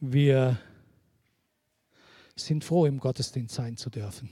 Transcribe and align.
Wir 0.00 0.56
sind 2.36 2.62
froh, 2.62 2.86
im 2.86 3.00
Gottesdienst 3.00 3.56
sein 3.56 3.76
zu 3.76 3.90
dürfen. 3.90 4.30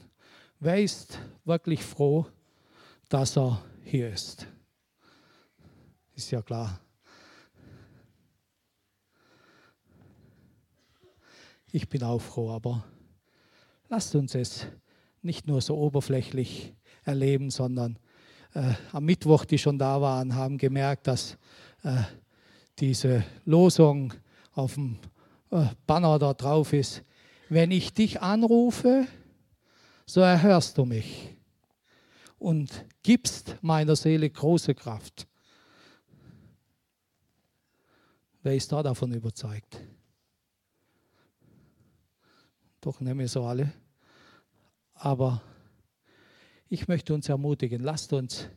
Wer 0.60 0.80
ist 0.80 1.18
wirklich 1.44 1.82
froh, 1.82 2.26
dass 3.08 3.36
er 3.36 3.64
hier 3.82 4.10
ist? 4.10 4.46
Ist 6.14 6.30
ja 6.30 6.40
klar. 6.40 6.80
Ich 11.72 11.88
bin 11.88 12.04
auch 12.04 12.20
froh, 12.20 12.52
aber 12.52 12.84
lasst 13.88 14.14
uns 14.14 14.36
es 14.36 14.66
nicht 15.20 15.48
nur 15.48 15.60
so 15.60 15.76
oberflächlich 15.76 16.74
erleben, 17.04 17.50
sondern 17.50 17.98
äh, 18.54 18.72
am 18.92 19.04
Mittwoch, 19.04 19.44
die 19.44 19.58
schon 19.58 19.80
da 19.80 20.00
waren, 20.00 20.36
haben 20.36 20.58
gemerkt, 20.58 21.08
dass 21.08 21.36
äh, 21.82 22.02
diese 22.78 23.24
Losung 23.44 24.14
auf 24.52 24.74
dem 24.74 25.00
Banner 25.86 26.18
da 26.18 26.34
drauf 26.34 26.72
ist. 26.72 27.02
Wenn 27.48 27.70
ich 27.70 27.94
dich 27.94 28.20
anrufe, 28.20 29.06
so 30.04 30.20
erhörst 30.20 30.78
du 30.78 30.84
mich 30.84 31.36
und 32.38 32.84
gibst 33.02 33.56
meiner 33.62 33.96
Seele 33.96 34.28
große 34.28 34.74
Kraft. 34.74 35.26
Wer 38.42 38.54
ist 38.54 38.70
da 38.70 38.82
davon 38.82 39.12
überzeugt? 39.12 39.80
Doch 42.80 43.00
nehmen 43.00 43.20
wir 43.20 43.28
so 43.28 43.44
alle. 43.44 43.72
Aber 44.94 45.42
ich 46.68 46.88
möchte 46.88 47.14
uns 47.14 47.28
ermutigen, 47.28 47.82
lasst 47.82 48.12
uns 48.12 48.48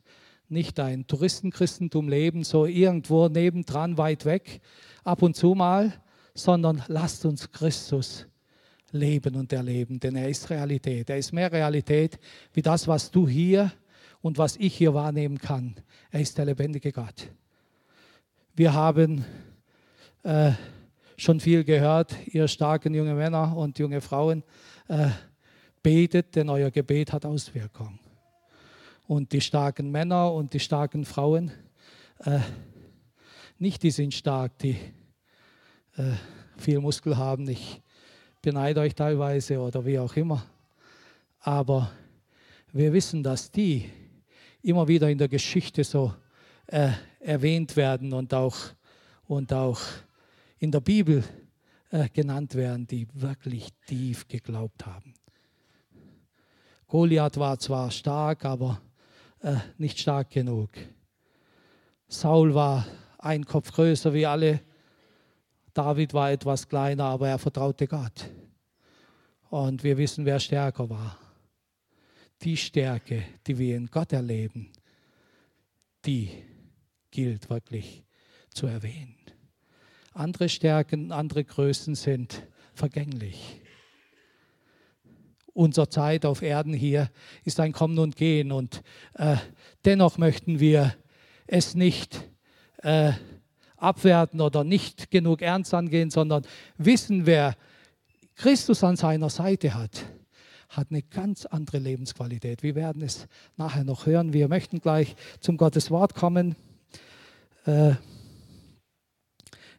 nicht 0.47 0.79
ein 0.79 1.05
Touristenchristentum 1.07 2.09
leben, 2.09 2.43
so 2.43 2.65
irgendwo 2.65 3.27
nebendran, 3.27 3.97
weit 3.97 4.25
weg, 4.25 4.61
ab 5.03 5.21
und 5.21 5.35
zu 5.35 5.53
mal, 5.53 5.93
sondern 6.43 6.83
lasst 6.87 7.25
uns 7.25 7.51
Christus 7.51 8.25
leben 8.91 9.35
und 9.35 9.53
erleben, 9.53 9.99
denn 9.99 10.15
er 10.15 10.29
ist 10.29 10.49
Realität. 10.49 11.09
Er 11.09 11.17
ist 11.17 11.31
mehr 11.31 11.51
Realität 11.51 12.19
wie 12.53 12.61
das, 12.61 12.87
was 12.87 13.11
du 13.11 13.27
hier 13.27 13.71
und 14.21 14.37
was 14.37 14.55
ich 14.57 14.75
hier 14.75 14.93
wahrnehmen 14.93 15.37
kann. 15.37 15.75
Er 16.11 16.21
ist 16.21 16.37
der 16.37 16.45
lebendige 16.45 16.91
Gott. 16.91 17.29
Wir 18.55 18.73
haben 18.73 19.23
äh, 20.23 20.51
schon 21.17 21.39
viel 21.39 21.63
gehört, 21.63 22.15
ihr 22.25 22.47
starken 22.47 22.93
junge 22.93 23.13
Männer 23.13 23.55
und 23.55 23.77
junge 23.77 24.01
Frauen. 24.01 24.43
Äh, 24.87 25.09
betet, 25.81 26.35
denn 26.35 26.49
euer 26.49 26.71
Gebet 26.71 27.13
hat 27.13 27.25
Auswirkungen. 27.25 27.99
Und 29.07 29.31
die 29.31 29.41
starken 29.41 29.91
Männer 29.91 30.33
und 30.33 30.53
die 30.53 30.59
starken 30.59 31.05
Frauen, 31.05 31.51
äh, 32.19 32.39
nicht 33.57 33.83
die 33.83 33.91
sind 33.91 34.13
stark, 34.13 34.57
die 34.59 34.77
äh, 35.97 36.13
viel 36.59 36.79
Muskel 36.79 37.17
haben. 37.17 37.47
Ich 37.47 37.81
beneide 38.41 38.81
euch 38.81 38.95
teilweise 38.95 39.59
oder 39.59 39.85
wie 39.85 39.99
auch 39.99 40.15
immer. 40.15 40.45
Aber 41.39 41.91
wir 42.71 42.93
wissen, 42.93 43.23
dass 43.23 43.51
die 43.51 43.89
immer 44.61 44.87
wieder 44.87 45.09
in 45.09 45.17
der 45.17 45.27
Geschichte 45.27 45.83
so 45.83 46.13
äh, 46.67 46.91
erwähnt 47.19 47.75
werden 47.75 48.13
und 48.13 48.33
auch, 48.33 48.55
und 49.27 49.53
auch 49.53 49.79
in 50.59 50.71
der 50.71 50.81
Bibel 50.81 51.23
äh, 51.91 52.09
genannt 52.09 52.55
werden, 52.55 52.85
die 52.85 53.07
wirklich 53.13 53.69
tief 53.87 54.27
geglaubt 54.27 54.85
haben. 54.85 55.13
Goliath 56.87 57.37
war 57.37 57.57
zwar 57.59 57.91
stark, 57.91 58.45
aber 58.45 58.81
äh, 59.41 59.55
nicht 59.77 59.99
stark 59.99 60.31
genug. 60.31 60.69
Saul 62.07 62.53
war 62.53 62.85
ein 63.19 63.45
Kopf 63.45 63.71
größer 63.71 64.13
wie 64.13 64.25
alle. 64.25 64.61
David 65.73 66.13
war 66.13 66.31
etwas 66.31 66.67
kleiner, 66.67 67.05
aber 67.05 67.29
er 67.29 67.39
vertraute 67.39 67.87
Gott. 67.87 68.29
Und 69.49 69.83
wir 69.83 69.97
wissen, 69.97 70.25
wer 70.25 70.39
stärker 70.39 70.89
war. 70.89 71.17
Die 72.41 72.57
Stärke, 72.57 73.23
die 73.47 73.57
wir 73.57 73.75
in 73.75 73.87
Gott 73.87 74.13
erleben, 74.13 74.71
die 76.05 76.29
gilt 77.11 77.49
wirklich 77.49 78.03
zu 78.53 78.67
erwähnen. 78.67 79.17
Andere 80.13 80.49
Stärken, 80.49 81.11
andere 81.11 81.43
Größen 81.43 81.95
sind 81.95 82.43
vergänglich 82.73 83.61
unserer 85.59 85.89
Zeit 85.89 86.25
auf 86.25 86.41
Erden 86.41 86.73
hier 86.73 87.09
ist 87.43 87.59
ein 87.59 87.73
Kommen 87.73 87.99
und 87.99 88.15
Gehen. 88.15 88.51
Und 88.51 88.81
äh, 89.15 89.35
dennoch 89.83 90.17
möchten 90.17 90.59
wir 90.61 90.95
es 91.47 91.75
nicht 91.75 92.23
äh, 92.77 93.11
abwerten 93.81 94.41
oder 94.41 94.63
nicht 94.63 95.11
genug 95.11 95.41
ernst 95.41 95.73
angehen, 95.73 96.09
sondern 96.09 96.43
wissen, 96.77 97.25
wer 97.25 97.55
Christus 98.35 98.83
an 98.83 98.95
seiner 98.95 99.29
Seite 99.29 99.73
hat, 99.73 100.05
hat 100.69 100.87
eine 100.91 101.01
ganz 101.01 101.45
andere 101.45 101.79
Lebensqualität. 101.79 102.63
Wir 102.63 102.75
werden 102.75 103.01
es 103.01 103.27
nachher 103.57 103.83
noch 103.83 104.05
hören. 104.05 104.33
Wir 104.33 104.47
möchten 104.47 104.79
gleich 104.79 105.15
zum 105.39 105.57
Gottes 105.57 105.89
Wort 105.89 106.13
kommen. 106.13 106.55
Äh, 107.65 107.93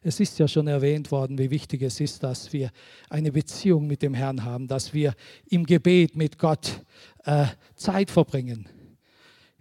es 0.03 0.19
ist 0.19 0.39
ja 0.39 0.47
schon 0.47 0.67
erwähnt 0.67 1.11
worden, 1.11 1.37
wie 1.37 1.51
wichtig 1.51 1.83
es 1.83 1.99
ist, 1.99 2.23
dass 2.23 2.51
wir 2.53 2.71
eine 3.09 3.31
Beziehung 3.31 3.85
mit 3.85 4.01
dem 4.01 4.15
Herrn 4.15 4.43
haben, 4.43 4.67
dass 4.67 4.93
wir 4.93 5.13
im 5.47 5.65
Gebet 5.65 6.15
mit 6.15 6.39
Gott 6.39 6.83
äh, 7.23 7.45
Zeit 7.75 8.09
verbringen. 8.09 8.67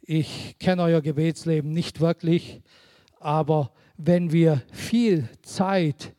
Ich 0.00 0.56
kenne 0.58 0.82
euer 0.82 1.02
Gebetsleben 1.02 1.72
nicht 1.72 2.00
wirklich, 2.00 2.62
aber 3.18 3.70
wenn 4.02 4.32
wir 4.32 4.62
viel 4.72 5.28
Zeit 5.42 6.14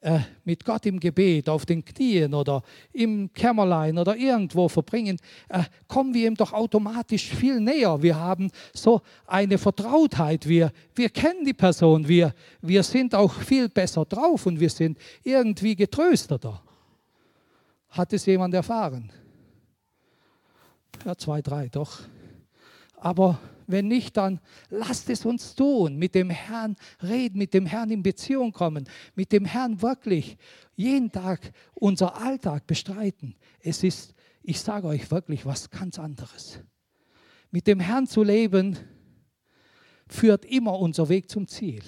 äh, 0.00 0.20
mit 0.44 0.64
Gott 0.64 0.86
im 0.86 0.98
Gebet 0.98 1.48
auf 1.48 1.66
den 1.66 1.84
Knien 1.84 2.34
oder 2.34 2.62
im 2.92 3.32
Kämmerlein 3.32 3.98
oder 3.98 4.16
irgendwo 4.16 4.68
verbringen, 4.68 5.18
äh, 5.48 5.62
kommen 5.86 6.14
wir 6.14 6.26
ihm 6.26 6.34
doch 6.34 6.52
automatisch 6.52 7.28
viel 7.28 7.60
näher. 7.60 8.02
Wir 8.02 8.16
haben 8.16 8.50
so 8.72 9.02
eine 9.26 9.58
Vertrautheit, 9.58 10.48
wir, 10.48 10.72
wir 10.94 11.10
kennen 11.10 11.44
die 11.44 11.52
Person, 11.52 12.08
wir, 12.08 12.34
wir 12.62 12.82
sind 12.82 13.14
auch 13.14 13.32
viel 13.32 13.68
besser 13.68 14.04
drauf 14.04 14.46
und 14.46 14.58
wir 14.58 14.70
sind 14.70 14.98
irgendwie 15.22 15.76
getrösteter. 15.76 16.62
Hat 17.90 18.12
es 18.12 18.26
jemand 18.26 18.54
erfahren? 18.54 19.12
Ja, 21.04 21.16
zwei, 21.16 21.42
drei, 21.42 21.68
doch. 21.68 22.00
Aber 22.96 23.38
wenn 23.70 23.88
nicht, 23.88 24.16
dann 24.16 24.40
lasst 24.68 25.08
es 25.10 25.24
uns 25.24 25.54
tun. 25.54 25.96
Mit 25.96 26.14
dem 26.14 26.30
Herrn 26.30 26.76
reden, 27.02 27.38
mit 27.38 27.54
dem 27.54 27.66
Herrn 27.66 27.90
in 27.90 28.02
Beziehung 28.02 28.52
kommen, 28.52 28.88
mit 29.14 29.32
dem 29.32 29.44
Herrn 29.44 29.82
wirklich 29.82 30.36
jeden 30.76 31.10
Tag 31.10 31.52
unser 31.74 32.16
Alltag 32.16 32.66
bestreiten. 32.66 33.36
Es 33.60 33.82
ist, 33.82 34.14
ich 34.42 34.60
sage 34.60 34.86
euch 34.86 35.10
wirklich, 35.10 35.46
was 35.46 35.70
ganz 35.70 35.98
anderes. 35.98 36.60
Mit 37.50 37.66
dem 37.66 37.80
Herrn 37.80 38.06
zu 38.06 38.22
leben, 38.22 38.78
führt 40.12 40.44
immer 40.44 40.78
unser 40.78 41.08
Weg 41.08 41.30
zum 41.30 41.46
Ziel. 41.46 41.82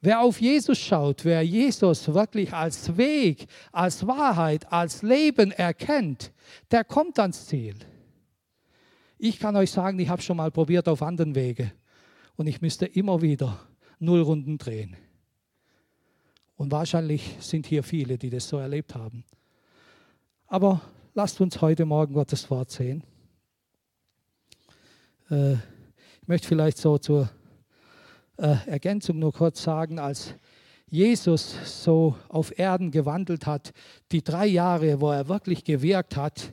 Wer 0.00 0.20
auf 0.20 0.40
Jesus 0.40 0.78
schaut, 0.78 1.24
wer 1.24 1.42
Jesus 1.42 2.06
wirklich 2.14 2.52
als 2.52 2.96
Weg, 2.96 3.46
als 3.72 4.06
Wahrheit, 4.06 4.72
als 4.72 5.02
Leben 5.02 5.50
erkennt, 5.50 6.32
der 6.70 6.84
kommt 6.84 7.18
ans 7.18 7.46
Ziel. 7.46 7.74
Ich 9.20 9.40
kann 9.40 9.56
euch 9.56 9.72
sagen, 9.72 9.98
ich 9.98 10.08
habe 10.08 10.22
schon 10.22 10.36
mal 10.36 10.52
probiert 10.52 10.88
auf 10.88 11.02
anderen 11.02 11.34
Wege 11.34 11.72
und 12.36 12.46
ich 12.46 12.60
müsste 12.60 12.86
immer 12.86 13.20
wieder 13.20 13.58
null 13.98 14.20
Runden 14.20 14.58
drehen. 14.58 14.96
Und 16.56 16.70
wahrscheinlich 16.70 17.36
sind 17.40 17.66
hier 17.66 17.82
viele, 17.82 18.16
die 18.16 18.30
das 18.30 18.48
so 18.48 18.58
erlebt 18.58 18.94
haben. 18.94 19.24
Aber 20.46 20.80
lasst 21.14 21.40
uns 21.40 21.60
heute 21.60 21.84
Morgen 21.84 22.14
Gottes 22.14 22.48
Wort 22.48 22.70
sehen. 22.70 23.02
Äh, 25.30 25.54
ich 25.54 26.28
möchte 26.28 26.46
vielleicht 26.46 26.78
so 26.78 26.96
zur 26.96 27.28
äh, 28.36 28.54
Ergänzung 28.66 29.18
nur 29.18 29.32
kurz 29.32 29.64
sagen, 29.64 29.98
als 29.98 30.34
Jesus 30.86 31.56
so 31.84 32.14
auf 32.28 32.56
Erden 32.56 32.92
gewandelt 32.92 33.46
hat, 33.46 33.72
die 34.12 34.22
drei 34.22 34.46
Jahre, 34.46 35.00
wo 35.00 35.10
er 35.10 35.26
wirklich 35.26 35.64
gewirkt 35.64 36.16
hat, 36.16 36.52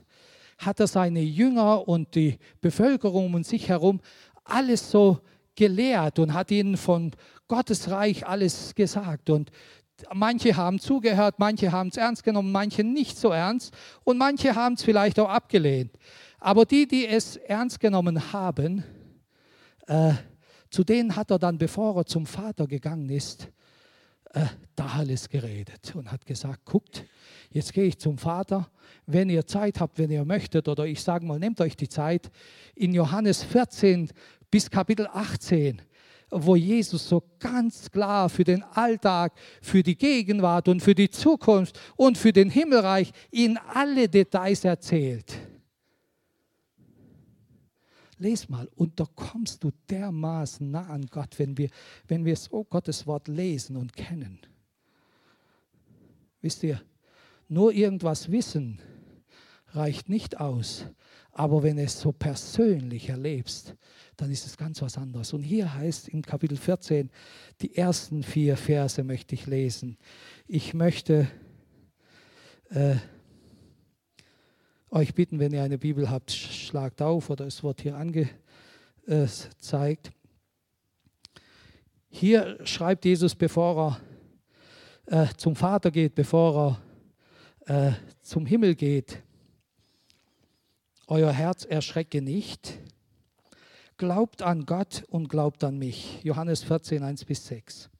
hat 0.58 0.80
er 0.80 0.86
seine 0.86 1.20
Jünger 1.20 1.86
und 1.86 2.14
die 2.14 2.38
Bevölkerung 2.60 3.34
um 3.34 3.44
sich 3.44 3.68
herum 3.68 4.00
alles 4.44 4.90
so 4.90 5.20
gelehrt 5.54 6.18
und 6.18 6.34
hat 6.34 6.50
ihnen 6.50 6.76
von 6.76 7.12
Gottes 7.48 7.90
Reich 7.90 8.26
alles 8.26 8.74
gesagt. 8.74 9.30
Und 9.30 9.50
manche 10.14 10.56
haben 10.56 10.78
zugehört, 10.78 11.36
manche 11.38 11.72
haben 11.72 11.88
es 11.88 11.96
ernst 11.96 12.24
genommen, 12.24 12.52
manche 12.52 12.84
nicht 12.84 13.18
so 13.18 13.30
ernst 13.30 13.74
und 14.04 14.18
manche 14.18 14.54
haben 14.54 14.74
es 14.74 14.82
vielleicht 14.82 15.18
auch 15.18 15.28
abgelehnt. 15.28 15.92
Aber 16.38 16.64
die, 16.64 16.86
die 16.86 17.06
es 17.06 17.36
ernst 17.36 17.80
genommen 17.80 18.32
haben, 18.32 18.84
äh, 19.86 20.14
zu 20.70 20.84
denen 20.84 21.16
hat 21.16 21.30
er 21.30 21.38
dann, 21.38 21.58
bevor 21.58 21.96
er 21.96 22.06
zum 22.06 22.26
Vater 22.26 22.66
gegangen 22.66 23.08
ist, 23.08 23.48
äh, 24.36 24.46
da 24.74 24.86
alles 24.98 25.30
geredet 25.30 25.94
und 25.96 26.12
hat 26.12 26.26
gesagt, 26.26 26.66
guckt, 26.66 27.06
jetzt 27.50 27.72
gehe 27.72 27.84
ich 27.84 27.98
zum 27.98 28.18
Vater, 28.18 28.70
wenn 29.06 29.30
ihr 29.30 29.46
Zeit 29.46 29.80
habt, 29.80 29.98
wenn 29.98 30.10
ihr 30.10 30.26
möchtet, 30.26 30.68
oder 30.68 30.84
ich 30.84 31.02
sage 31.02 31.24
mal, 31.24 31.38
nehmt 31.38 31.58
euch 31.62 31.74
die 31.74 31.88
Zeit, 31.88 32.30
in 32.74 32.92
Johannes 32.92 33.42
14 33.42 34.10
bis 34.50 34.70
Kapitel 34.70 35.08
18 35.10 35.80
wo 36.28 36.56
Jesus 36.56 37.08
so 37.08 37.22
ganz 37.38 37.88
klar 37.88 38.28
für 38.28 38.42
den 38.42 38.64
Alltag, 38.74 39.32
für 39.62 39.84
die 39.84 39.96
Gegenwart 39.96 40.66
und 40.66 40.80
für 40.80 40.94
die 40.94 41.08
Zukunft 41.08 41.78
und 41.94 42.18
für 42.18 42.32
den 42.32 42.50
Himmelreich 42.50 43.12
in 43.30 43.56
alle 43.56 44.08
Details 44.08 44.64
erzählt. 44.64 45.38
Les 48.18 48.48
mal, 48.48 48.68
und 48.76 48.98
da 48.98 49.04
kommst 49.14 49.62
du 49.62 49.72
dermaßen 49.90 50.70
nah 50.70 50.86
an 50.86 51.06
Gott, 51.06 51.38
wenn 51.38 51.58
wir, 51.58 51.68
wenn 52.08 52.24
wir 52.24 52.36
so 52.36 52.64
Gottes 52.64 53.06
Wort 53.06 53.28
lesen 53.28 53.76
und 53.76 53.94
kennen. 53.94 54.40
Wisst 56.40 56.62
ihr, 56.62 56.80
nur 57.48 57.72
irgendwas 57.72 58.30
wissen 58.30 58.80
reicht 59.68 60.08
nicht 60.08 60.40
aus, 60.40 60.86
aber 61.32 61.62
wenn 61.62 61.76
es 61.76 62.00
so 62.00 62.12
persönlich 62.12 63.10
erlebst, 63.10 63.74
dann 64.16 64.30
ist 64.30 64.46
es 64.46 64.56
ganz 64.56 64.80
was 64.80 64.96
anderes. 64.96 65.34
Und 65.34 65.42
hier 65.42 65.74
heißt 65.74 66.08
in 66.08 66.22
Kapitel 66.22 66.56
14, 66.56 67.10
die 67.60 67.76
ersten 67.76 68.22
vier 68.22 68.56
Verse 68.56 69.02
möchte 69.04 69.34
ich 69.34 69.46
lesen. 69.46 69.98
Ich 70.46 70.72
möchte 70.72 71.28
äh, 72.70 72.96
euch 74.90 75.14
bitten, 75.14 75.38
wenn 75.38 75.52
ihr 75.52 75.62
eine 75.62 75.78
Bibel 75.78 76.10
habt, 76.10 76.30
schlagt 76.30 77.02
auf 77.02 77.30
oder 77.30 77.46
es 77.46 77.62
wird 77.62 77.80
hier 77.80 77.96
angezeigt. 77.96 80.12
Hier 82.08 82.58
schreibt 82.64 83.04
Jesus, 83.04 83.34
bevor 83.34 83.98
er 85.06 85.24
äh, 85.24 85.26
zum 85.36 85.56
Vater 85.56 85.90
geht, 85.90 86.14
bevor 86.14 86.80
er 87.66 87.88
äh, 87.88 87.92
zum 88.22 88.46
Himmel 88.46 88.74
geht, 88.74 89.22
euer 91.08 91.32
Herz 91.32 91.64
erschrecke 91.64 92.22
nicht. 92.22 92.78
Glaubt 93.96 94.42
an 94.42 94.66
Gott 94.66 95.04
und 95.08 95.28
glaubt 95.28 95.64
an 95.64 95.78
mich. 95.78 96.22
Johannes 96.22 96.62
14, 96.64 97.02
1 97.02 97.24
bis 97.24 97.46
6. 97.46 97.90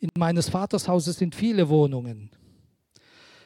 In 0.00 0.10
meines 0.16 0.48
Vaters 0.48 0.88
Hause 0.88 1.12
sind 1.12 1.34
viele 1.34 1.68
Wohnungen. 1.68 2.30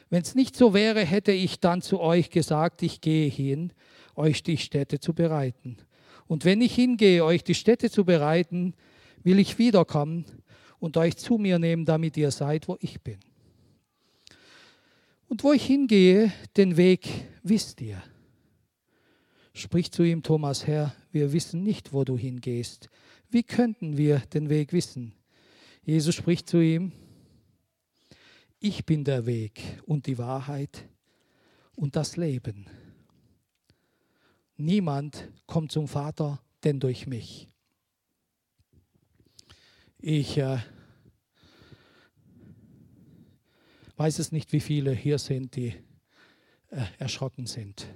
Wenn 0.09 0.21
es 0.23 0.35
nicht 0.35 0.55
so 0.55 0.73
wäre, 0.73 1.05
hätte 1.05 1.31
ich 1.31 1.59
dann 1.59 1.81
zu 1.81 1.99
euch 1.99 2.29
gesagt, 2.29 2.81
ich 2.81 3.01
gehe 3.01 3.29
hin, 3.29 3.73
euch 4.15 4.43
die 4.43 4.57
Städte 4.57 4.99
zu 4.99 5.13
bereiten. 5.13 5.77
Und 6.27 6.45
wenn 6.45 6.61
ich 6.61 6.75
hingehe, 6.75 7.23
euch 7.23 7.43
die 7.43 7.55
Städte 7.55 7.89
zu 7.89 8.05
bereiten, 8.05 8.73
will 9.23 9.39
ich 9.39 9.57
wiederkommen 9.57 10.25
und 10.79 10.97
euch 10.97 11.17
zu 11.17 11.37
mir 11.37 11.59
nehmen, 11.59 11.85
damit 11.85 12.17
ihr 12.17 12.31
seid, 12.31 12.67
wo 12.67 12.77
ich 12.79 13.01
bin. 13.01 13.19
Und 15.27 15.43
wo 15.43 15.53
ich 15.53 15.65
hingehe, 15.65 16.31
den 16.57 16.75
Weg 16.77 17.07
wisst 17.43 17.81
ihr. 17.81 18.01
Spricht 19.53 19.93
zu 19.93 20.03
ihm 20.03 20.23
Thomas, 20.23 20.65
Herr, 20.65 20.95
wir 21.11 21.33
wissen 21.33 21.63
nicht, 21.63 21.93
wo 21.93 22.03
du 22.03 22.17
hingehst. 22.17 22.89
Wie 23.29 23.43
könnten 23.43 23.97
wir 23.97 24.19
den 24.33 24.49
Weg 24.49 24.73
wissen? 24.73 25.13
Jesus 25.83 26.15
spricht 26.15 26.49
zu 26.49 26.59
ihm, 26.59 26.91
ich 28.59 28.85
bin 28.85 29.03
der 29.03 29.25
Weg 29.25 29.81
und 29.85 30.05
die 30.07 30.17
Wahrheit 30.17 30.87
und 31.75 31.95
das 31.95 32.17
Leben. 32.17 32.67
Niemand 34.57 35.31
kommt 35.47 35.71
zum 35.71 35.87
Vater, 35.87 36.41
denn 36.63 36.79
durch 36.79 37.07
mich. 37.07 37.47
Ich 39.97 40.37
äh, 40.37 40.59
weiß 43.95 44.19
es 44.19 44.31
nicht, 44.31 44.51
wie 44.51 44.59
viele 44.59 44.91
hier 44.91 45.17
sind, 45.17 45.55
die 45.55 45.73
äh, 46.69 46.83
erschrocken 46.97 47.45
sind. 47.45 47.87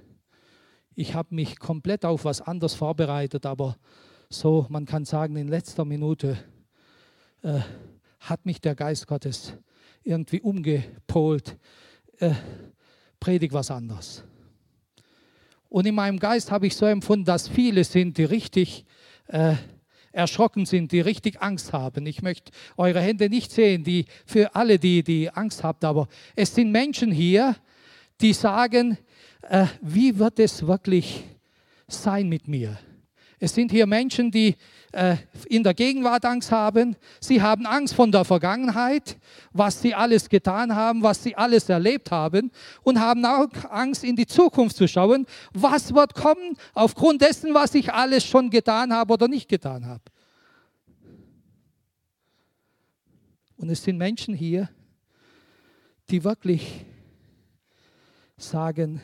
Ich 0.94 1.14
habe 1.14 1.34
mich 1.34 1.58
komplett 1.58 2.04
auf 2.04 2.24
was 2.24 2.40
anderes 2.40 2.74
vorbereitet, 2.74 3.46
aber 3.46 3.76
so, 4.30 4.66
man 4.70 4.86
kann 4.86 5.04
sagen, 5.04 5.36
in 5.36 5.48
letzter 5.48 5.84
Minute 5.84 6.38
äh, 7.42 7.60
hat 8.20 8.46
mich 8.46 8.60
der 8.60 8.74
Geist 8.74 9.06
Gottes 9.06 9.54
irgendwie 10.04 10.40
umgepolt, 10.40 11.56
äh, 12.18 12.32
predig 13.18 13.52
was 13.52 13.70
anderes. 13.70 14.22
Und 15.68 15.86
in 15.86 15.94
meinem 15.94 16.18
Geist 16.20 16.52
habe 16.52 16.68
ich 16.68 16.76
so 16.76 16.86
empfunden, 16.86 17.24
dass 17.24 17.48
viele 17.48 17.82
sind, 17.82 18.16
die 18.16 18.24
richtig 18.24 18.84
äh, 19.26 19.54
erschrocken 20.12 20.66
sind, 20.66 20.92
die 20.92 21.00
richtig 21.00 21.42
Angst 21.42 21.72
haben. 21.72 22.06
Ich 22.06 22.22
möchte 22.22 22.52
eure 22.76 23.00
Hände 23.00 23.28
nicht 23.28 23.50
sehen, 23.50 23.82
die 23.82 24.04
für 24.24 24.54
alle, 24.54 24.78
die, 24.78 25.02
die 25.02 25.30
Angst 25.30 25.64
habt, 25.64 25.84
aber 25.84 26.06
es 26.36 26.54
sind 26.54 26.70
Menschen 26.70 27.10
hier, 27.10 27.56
die 28.20 28.32
sagen, 28.32 28.98
äh, 29.42 29.66
wie 29.80 30.18
wird 30.18 30.38
es 30.38 30.66
wirklich 30.66 31.24
sein 31.88 32.28
mit 32.28 32.46
mir? 32.46 32.78
Es 33.44 33.54
sind 33.54 33.70
hier 33.70 33.84
Menschen, 33.86 34.30
die 34.30 34.56
äh, 34.92 35.16
in 35.50 35.62
der 35.62 35.74
Gegenwart 35.74 36.24
Angst 36.24 36.50
haben. 36.50 36.96
Sie 37.20 37.42
haben 37.42 37.66
Angst 37.66 37.92
von 37.92 38.10
der 38.10 38.24
Vergangenheit, 38.24 39.18
was 39.52 39.82
sie 39.82 39.94
alles 39.94 40.30
getan 40.30 40.74
haben, 40.74 41.02
was 41.02 41.22
sie 41.22 41.36
alles 41.36 41.68
erlebt 41.68 42.10
haben 42.10 42.50
und 42.84 42.98
haben 42.98 43.22
auch 43.26 43.50
Angst, 43.68 44.02
in 44.02 44.16
die 44.16 44.26
Zukunft 44.26 44.76
zu 44.76 44.88
schauen. 44.88 45.26
Was 45.52 45.94
wird 45.94 46.14
kommen 46.14 46.56
aufgrund 46.72 47.20
dessen, 47.20 47.52
was 47.52 47.74
ich 47.74 47.92
alles 47.92 48.24
schon 48.24 48.48
getan 48.48 48.94
habe 48.94 49.12
oder 49.12 49.28
nicht 49.28 49.46
getan 49.46 49.84
habe? 49.84 50.04
Und 53.58 53.68
es 53.68 53.84
sind 53.84 53.98
Menschen 53.98 54.34
hier, 54.34 54.70
die 56.08 56.24
wirklich 56.24 56.86
sagen, 58.38 59.02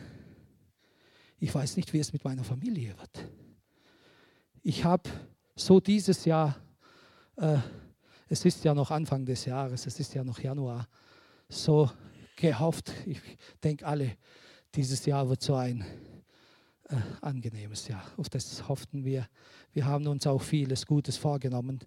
ich 1.38 1.54
weiß 1.54 1.76
nicht, 1.76 1.92
wie 1.92 1.98
es 1.98 2.14
mit 2.14 2.24
meiner 2.24 2.42
Familie 2.42 2.94
wird. 2.96 3.30
Ich 4.62 4.84
habe 4.84 5.08
so 5.56 5.80
dieses 5.80 6.26
Jahr, 6.26 6.56
äh, 7.36 7.56
es 8.28 8.44
ist 8.44 8.62
ja 8.62 8.74
noch 8.74 8.90
Anfang 8.90 9.24
des 9.24 9.46
Jahres, 9.46 9.86
es 9.86 9.98
ist 9.98 10.14
ja 10.14 10.22
noch 10.22 10.38
Januar, 10.38 10.86
so 11.48 11.90
gehofft, 12.36 12.92
ich 13.06 13.20
denke 13.64 13.86
alle, 13.86 14.16
dieses 14.74 15.06
Jahr 15.06 15.28
wird 15.28 15.42
so 15.42 15.54
ein 15.54 15.84
äh, 16.90 16.96
angenehmes 17.22 17.88
Jahr. 17.88 18.04
Auf 18.18 18.28
das 18.28 18.68
hofften 18.68 19.04
wir. 19.04 19.26
Wir 19.72 19.86
haben 19.86 20.06
uns 20.06 20.26
auch 20.26 20.42
vieles 20.42 20.86
Gutes 20.86 21.16
vorgenommen. 21.16 21.80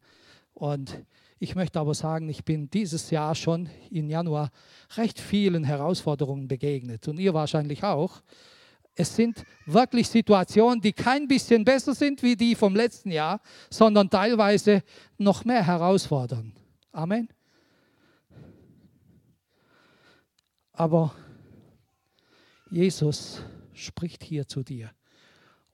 Und 0.53 1.05
ich 1.39 1.55
möchte 1.55 1.79
aber 1.79 1.93
sagen, 1.93 2.29
ich 2.29 2.43
bin 2.43 2.69
dieses 2.71 3.11
Jahr 3.11 3.35
schon 3.35 3.69
im 3.91 4.09
Januar 4.09 4.51
recht 4.95 5.19
vielen 5.19 5.63
Herausforderungen 5.63 6.47
begegnet 6.47 7.07
und 7.07 7.19
ihr 7.19 7.33
wahrscheinlich 7.33 7.83
auch. 7.83 8.23
Es 8.95 9.15
sind 9.15 9.43
wirklich 9.65 10.07
Situationen, 10.07 10.79
die 10.79 10.93
kein 10.93 11.27
bisschen 11.27 11.65
besser 11.65 11.95
sind 11.95 12.21
wie 12.21 12.35
die 12.35 12.55
vom 12.55 12.75
letzten 12.75 13.11
Jahr, 13.11 13.41
sondern 13.69 14.09
teilweise 14.09 14.83
noch 15.17 15.45
mehr 15.45 15.65
herausfordern. 15.65 16.53
Amen. 16.91 17.27
Aber 20.73 21.13
Jesus 22.69 23.41
spricht 23.73 24.23
hier 24.23 24.47
zu 24.47 24.63
dir. 24.63 24.91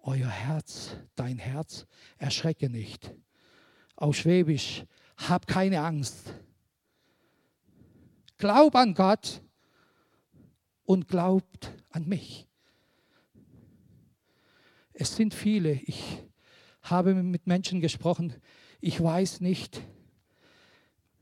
Euer 0.02 0.28
Herz, 0.28 0.96
dein 1.16 1.38
Herz, 1.38 1.86
erschrecke 2.18 2.70
nicht. 2.70 3.14
Auf 3.96 4.16
Schwäbisch, 4.16 4.86
hab 5.18 5.46
keine 5.46 5.82
Angst. 5.82 6.34
Glaub 8.38 8.76
an 8.76 8.94
Gott 8.94 9.42
und 10.86 11.10
glaubt 11.10 11.72
an 11.90 12.08
mich. 12.08 12.49
Es 15.02 15.16
sind 15.16 15.34
viele. 15.34 15.72
Ich 15.86 16.04
habe 16.82 17.14
mit 17.14 17.48
Menschen 17.48 17.80
gesprochen. 17.80 18.36
Ich 18.82 19.02
weiß 19.02 19.40
nicht, 19.40 19.82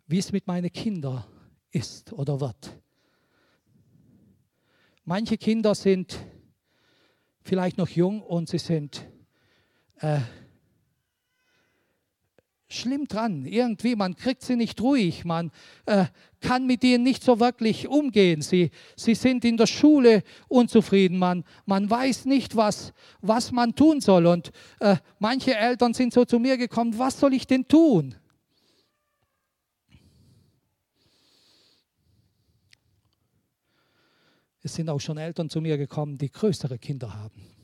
wie 0.07 0.17
es 0.17 0.31
mit 0.31 0.47
meinen 0.47 0.73
Kindern 0.73 1.23
ist 1.69 2.11
oder 2.11 2.41
wird. 2.41 2.75
Manche 5.05 5.37
Kinder 5.37 5.75
sind 5.75 6.17
vielleicht 7.43 7.77
noch 7.77 7.89
jung 7.89 8.23
und 8.23 8.49
sie 8.49 8.57
sind 8.57 9.07
äh, 9.99 10.21
schlimm 12.67 13.07
dran. 13.07 13.45
Irgendwie, 13.45 13.95
man 13.95 14.15
kriegt 14.15 14.41
sie 14.41 14.55
nicht 14.55 14.81
ruhig, 14.81 15.25
man 15.25 15.51
äh, 15.85 16.05
kann 16.41 16.67
mit 16.67 16.83
ihnen 16.83 17.03
nicht 17.03 17.23
so 17.23 17.39
wirklich 17.39 17.87
umgehen. 17.87 18.41
Sie, 18.41 18.71
sie 18.95 19.15
sind 19.15 19.45
in 19.45 19.57
der 19.57 19.67
Schule 19.67 20.23
unzufrieden, 20.47 21.17
man, 21.17 21.43
man 21.65 21.89
weiß 21.89 22.25
nicht, 22.25 22.55
was, 22.55 22.93
was 23.21 23.51
man 23.51 23.75
tun 23.75 24.01
soll. 24.01 24.25
Und 24.25 24.51
äh, 24.79 24.97
manche 25.19 25.55
Eltern 25.55 25.93
sind 25.93 26.13
so 26.13 26.25
zu 26.25 26.39
mir 26.39 26.57
gekommen, 26.57 26.97
was 26.97 27.19
soll 27.19 27.33
ich 27.33 27.47
denn 27.47 27.67
tun? 27.67 28.15
Es 34.61 34.75
sind 34.75 34.89
auch 34.89 34.99
schon 34.99 35.17
Eltern 35.17 35.49
zu 35.49 35.61
mir 35.61 35.77
gekommen, 35.77 36.17
die 36.17 36.29
größere 36.29 36.77
Kinder 36.77 37.13
haben. 37.13 37.56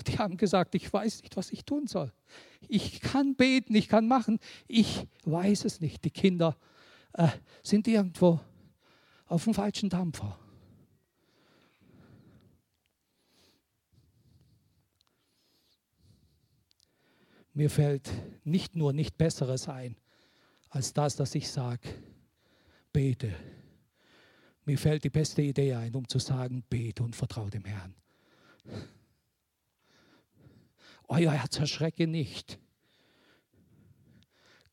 Und 0.00 0.08
die 0.08 0.18
haben 0.18 0.38
gesagt, 0.38 0.74
ich 0.74 0.90
weiß 0.90 1.20
nicht, 1.20 1.36
was 1.36 1.52
ich 1.52 1.66
tun 1.66 1.86
soll. 1.86 2.10
Ich 2.68 3.02
kann 3.02 3.34
beten, 3.34 3.74
ich 3.74 3.86
kann 3.86 4.08
machen. 4.08 4.38
Ich 4.66 5.06
weiß 5.26 5.66
es 5.66 5.82
nicht. 5.82 6.02
Die 6.06 6.10
Kinder 6.10 6.56
äh, 7.12 7.28
sind 7.62 7.86
irgendwo 7.86 8.40
auf 9.26 9.44
dem 9.44 9.52
falschen 9.52 9.90
Dampfer. 9.90 10.38
Mir 17.52 17.68
fällt 17.68 18.10
nicht 18.42 18.74
nur 18.74 18.94
nicht 18.94 19.18
Besseres 19.18 19.68
ein, 19.68 19.96
als 20.70 20.94
das, 20.94 21.14
dass 21.14 21.34
ich 21.34 21.50
sage, 21.50 21.86
bete. 22.90 23.34
Mir 24.64 24.78
fällt 24.78 25.04
die 25.04 25.10
beste 25.10 25.42
Idee 25.42 25.74
ein, 25.74 25.94
um 25.94 26.08
zu 26.08 26.18
sagen, 26.18 26.64
bete 26.70 27.02
und 27.02 27.14
vertraue 27.14 27.50
dem 27.50 27.66
Herrn. 27.66 27.94
Euer 31.12 31.32
Herz 31.32 31.58
erschrecke 31.58 32.06
nicht. 32.06 32.60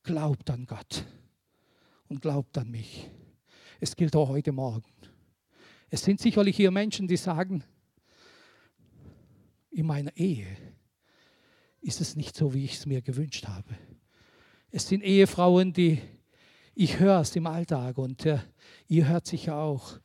Glaubt 0.04 0.52
an 0.52 0.68
Gott 0.68 1.04
und 2.10 2.22
glaubt 2.22 2.56
an 2.60 2.70
mich. 2.70 3.10
Es 3.80 3.96
gilt 3.96 4.16
auch 4.16 4.30
heute 4.30 4.52
Morgen. 4.52 4.94
Es 5.90 6.04
sind 6.04 6.22
sicherlich 6.22 6.56
hier 6.56 6.70
Menschen, 6.70 7.08
die 7.08 7.18
sagen, 7.18 7.64
in 9.72 9.88
meiner 9.88 10.16
Ehe 10.16 10.46
ist 11.82 12.02
es 12.02 12.16
nicht 12.16 12.36
so, 12.36 12.54
wie 12.54 12.66
ich 12.66 12.76
es 12.76 12.86
mir 12.86 13.02
gewünscht 13.02 13.48
habe. 13.48 13.76
Es 14.70 14.88
sind 14.88 15.04
Ehefrauen, 15.04 15.74
die, 15.74 16.00
ich 16.76 17.00
höre 17.00 17.22
es 17.22 17.36
im 17.36 17.48
Alltag 17.48 17.98
und 17.98 18.28
äh, 18.28 18.38
ihr 18.88 19.08
hört 19.08 19.26
sicher 19.26 19.56
auch, 19.56 20.00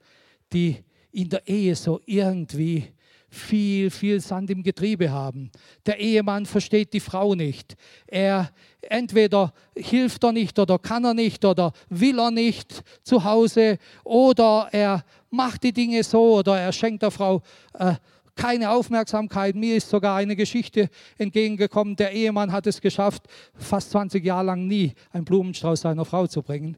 die 0.50 0.82
in 1.10 1.28
der 1.28 1.46
Ehe 1.46 1.76
so 1.76 2.00
irgendwie 2.06 2.90
viel, 3.32 3.90
viel 3.90 4.20
Sand 4.20 4.50
im 4.50 4.62
Getriebe 4.62 5.10
haben. 5.10 5.50
Der 5.86 5.98
Ehemann 5.98 6.44
versteht 6.44 6.92
die 6.92 7.00
Frau 7.00 7.34
nicht. 7.34 7.76
Er 8.06 8.50
entweder 8.82 9.54
hilft 9.74 10.22
er 10.22 10.32
nicht 10.32 10.58
oder 10.58 10.78
kann 10.78 11.04
er 11.04 11.14
nicht 11.14 11.44
oder 11.44 11.72
will 11.88 12.18
er 12.18 12.30
nicht 12.30 12.82
zu 13.02 13.24
Hause 13.24 13.78
oder 14.04 14.68
er 14.72 15.02
macht 15.30 15.62
die 15.62 15.72
Dinge 15.72 16.04
so 16.04 16.38
oder 16.38 16.60
er 16.60 16.72
schenkt 16.72 17.02
der 17.02 17.10
Frau 17.10 17.42
äh, 17.72 17.94
keine 18.34 18.70
Aufmerksamkeit. 18.70 19.54
Mir 19.54 19.76
ist 19.76 19.88
sogar 19.88 20.16
eine 20.16 20.36
Geschichte 20.36 20.90
entgegengekommen. 21.16 21.96
Der 21.96 22.12
Ehemann 22.12 22.52
hat 22.52 22.66
es 22.66 22.82
geschafft, 22.82 23.22
fast 23.54 23.90
20 23.92 24.22
Jahre 24.22 24.44
lang 24.46 24.66
nie 24.66 24.92
einen 25.10 25.24
Blumenstrauß 25.24 25.80
seiner 25.80 26.04
Frau 26.04 26.26
zu 26.26 26.42
bringen. 26.42 26.76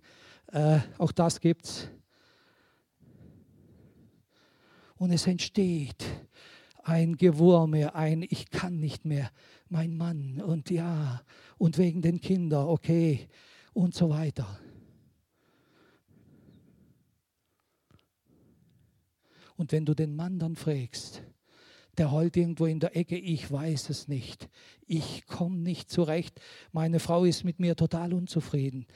Äh, 0.52 0.78
auch 0.98 1.10
das 1.10 1.40
gibt's. 1.40 1.88
Und 4.96 5.10
es 5.10 5.26
entsteht 5.26 6.04
ein 6.84 7.16
Gewurme, 7.16 7.94
ein 7.94 8.22
Ich 8.22 8.50
kann 8.50 8.78
nicht 8.78 9.04
mehr, 9.04 9.30
mein 9.68 9.96
Mann 9.96 10.40
und 10.40 10.70
ja, 10.70 11.22
und 11.58 11.78
wegen 11.78 12.02
den 12.02 12.20
Kindern, 12.20 12.68
okay, 12.68 13.28
und 13.72 13.94
so 13.94 14.10
weiter. 14.10 14.58
Und 19.56 19.72
wenn 19.72 19.84
du 19.84 19.94
den 19.94 20.14
Mann 20.14 20.38
dann 20.38 20.56
fragst, 20.56 21.22
der 21.96 22.10
heult 22.10 22.36
irgendwo 22.36 22.66
in 22.66 22.80
der 22.80 22.96
Ecke, 22.96 23.16
ich 23.16 23.50
weiß 23.50 23.88
es 23.88 24.08
nicht, 24.08 24.48
ich 24.86 25.26
komme 25.26 25.58
nicht 25.58 25.90
zurecht, 25.90 26.40
meine 26.72 26.98
Frau 26.98 27.24
ist 27.24 27.44
mit 27.44 27.60
mir 27.60 27.76
total 27.76 28.12
unzufrieden, 28.12 28.86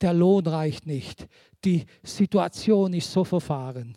der 0.00 0.12
Lohn 0.12 0.46
reicht 0.46 0.86
nicht, 0.86 1.26
die 1.64 1.86
Situation 2.02 2.92
ist 2.92 3.10
so 3.10 3.24
verfahren. 3.24 3.96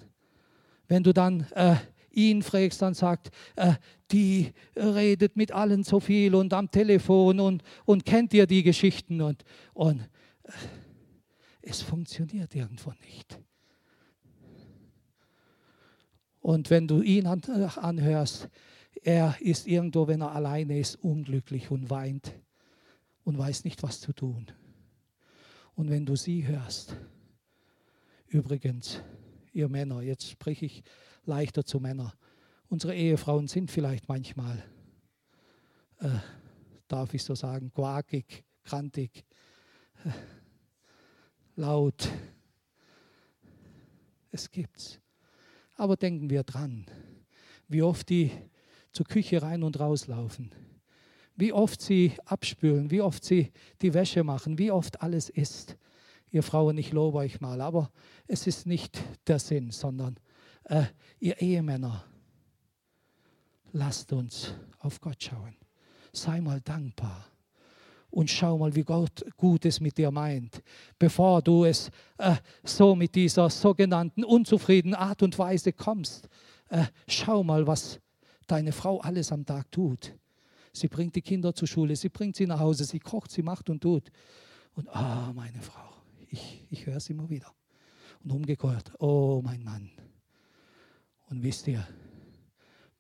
Wenn 0.88 1.04
du 1.04 1.14
dann 1.14 1.42
äh, 1.52 1.76
ihn 2.12 2.42
fragst, 2.42 2.82
dann 2.82 2.94
sagt, 2.94 3.32
äh, 3.56 3.74
die 4.12 4.52
redet 4.76 5.36
mit 5.38 5.52
allen 5.52 5.84
so 5.84 6.00
viel 6.00 6.36
und 6.36 6.54
am 6.54 6.70
Telefon 6.70 7.40
und, 7.40 7.64
und 7.86 8.06
kennt 8.06 8.34
ihr 8.34 8.48
die 8.48 8.64
Geschichten 8.64 9.22
und, 9.22 9.44
und 9.74 10.02
äh, 10.44 10.52
es 11.62 11.82
funktioniert 11.82 12.56
irgendwo 12.56 12.92
nicht. 13.06 13.40
Und 16.42 16.70
wenn 16.70 16.88
du 16.88 17.02
ihn 17.02 17.28
anhörst, 17.28 18.50
er 19.04 19.36
ist 19.40 19.68
irgendwo, 19.68 20.08
wenn 20.08 20.22
er 20.22 20.32
alleine 20.32 20.80
ist, 20.80 20.96
unglücklich 20.96 21.70
und 21.72 21.90
weint 21.90 22.34
und 23.24 23.38
weiß 23.38 23.64
nicht, 23.64 23.84
was 23.84 24.02
zu 24.02 24.12
tun. 24.12 24.48
Und 25.76 25.90
wenn 25.90 26.06
du 26.06 26.16
sie 26.16 26.46
hörst, 26.48 26.96
übrigens, 28.28 29.02
ihr 29.54 29.70
Männer, 29.70 30.02
jetzt 30.02 30.30
spreche 30.30 30.66
ich 30.66 30.84
leichter 31.26 31.66
zu 31.66 31.80
Männern. 31.80 32.12
Unsere 32.68 32.96
Ehefrauen 32.96 33.48
sind 33.48 33.70
vielleicht 33.70 34.08
manchmal, 34.08 34.64
äh, 36.00 36.10
darf 36.88 37.14
ich 37.14 37.24
so 37.24 37.36
sagen, 37.36 37.72
quakig, 37.74 38.44
krantig, 38.64 39.26
äh, 40.06 40.12
laut. 41.56 42.10
Es 44.32 44.50
gibt's. 44.50 45.00
Aber 45.76 45.98
denken 45.98 46.30
wir 46.30 46.44
dran, 46.44 46.86
wie 47.68 47.82
oft 47.82 48.10
die 48.10 48.32
zur 48.92 49.06
Küche 49.06 49.42
rein 49.42 49.64
und 49.64 49.80
rauslaufen, 49.80 50.54
wie 51.36 51.54
oft 51.54 51.82
sie 51.82 52.14
abspülen, 52.26 52.92
wie 52.92 53.02
oft 53.02 53.24
sie 53.24 53.52
die 53.82 53.94
Wäsche 53.94 54.24
machen, 54.24 54.58
wie 54.58 54.72
oft 54.72 55.02
alles 55.02 55.30
ist. 55.30 55.78
Ihr 56.30 56.44
Frauen, 56.44 56.78
ich 56.78 56.92
lobe 56.92 57.18
euch 57.18 57.42
mal, 57.42 57.60
aber 57.62 57.92
es 58.28 58.48
ist 58.48 58.66
nicht 58.66 59.02
der 59.28 59.40
Sinn, 59.40 59.72
sondern 59.72 60.18
äh, 60.66 60.86
ihr 61.20 61.40
Ehemänner, 61.42 62.04
lasst 63.72 64.12
uns 64.14 64.54
auf 64.80 65.00
Gott 65.00 65.24
schauen. 65.24 65.56
Sei 66.14 66.42
mal 66.42 66.60
dankbar 66.62 67.32
und 68.12 68.30
schau 68.30 68.58
mal, 68.58 68.76
wie 68.76 68.84
Gott 68.84 69.26
gut 69.38 69.66
es 69.66 69.80
mit 69.80 69.98
dir 69.98 70.12
meint, 70.12 70.62
bevor 71.00 71.42
du 71.42 71.66
es 71.66 71.90
äh, 72.18 72.36
so 72.64 72.96
mit 72.96 73.16
dieser 73.16 73.50
sogenannten 73.50 74.24
unzufriedenen 74.24 74.96
Art 74.96 75.24
und 75.24 75.38
Weise 75.40 75.74
kommst. 75.74 76.28
Äh, 76.70 76.86
schau 77.08 77.44
mal, 77.44 77.66
was 77.66 78.00
deine 78.48 78.74
Frau 78.74 79.00
alles 79.00 79.32
am 79.32 79.46
Tag 79.46 79.72
tut. 79.72 80.14
Sie 80.74 80.88
bringt 80.88 81.16
die 81.16 81.22
Kinder 81.22 81.54
zur 81.54 81.68
Schule, 81.68 81.96
sie 81.96 82.10
bringt 82.10 82.36
sie 82.36 82.48
nach 82.48 82.60
Hause, 82.60 82.86
sie 82.86 83.00
kocht, 83.00 83.32
sie 83.32 83.42
macht 83.42 83.70
und 83.70 83.82
tut. 83.82 84.10
Und 84.76 84.88
ah, 84.90 85.30
oh, 85.30 85.34
meine 85.34 85.62
Frau, 85.62 85.90
ich, 86.30 86.66
ich 86.70 86.86
höre 86.86 87.00
sie 87.00 87.14
immer 87.14 87.30
wieder. 87.30 87.52
Und 88.24 88.32
umgekehrt, 88.32 88.92
oh 89.00 89.42
mein 89.44 89.64
Mann, 89.64 89.90
und 91.32 91.42
wisst 91.44 91.66
ihr, 91.68 91.88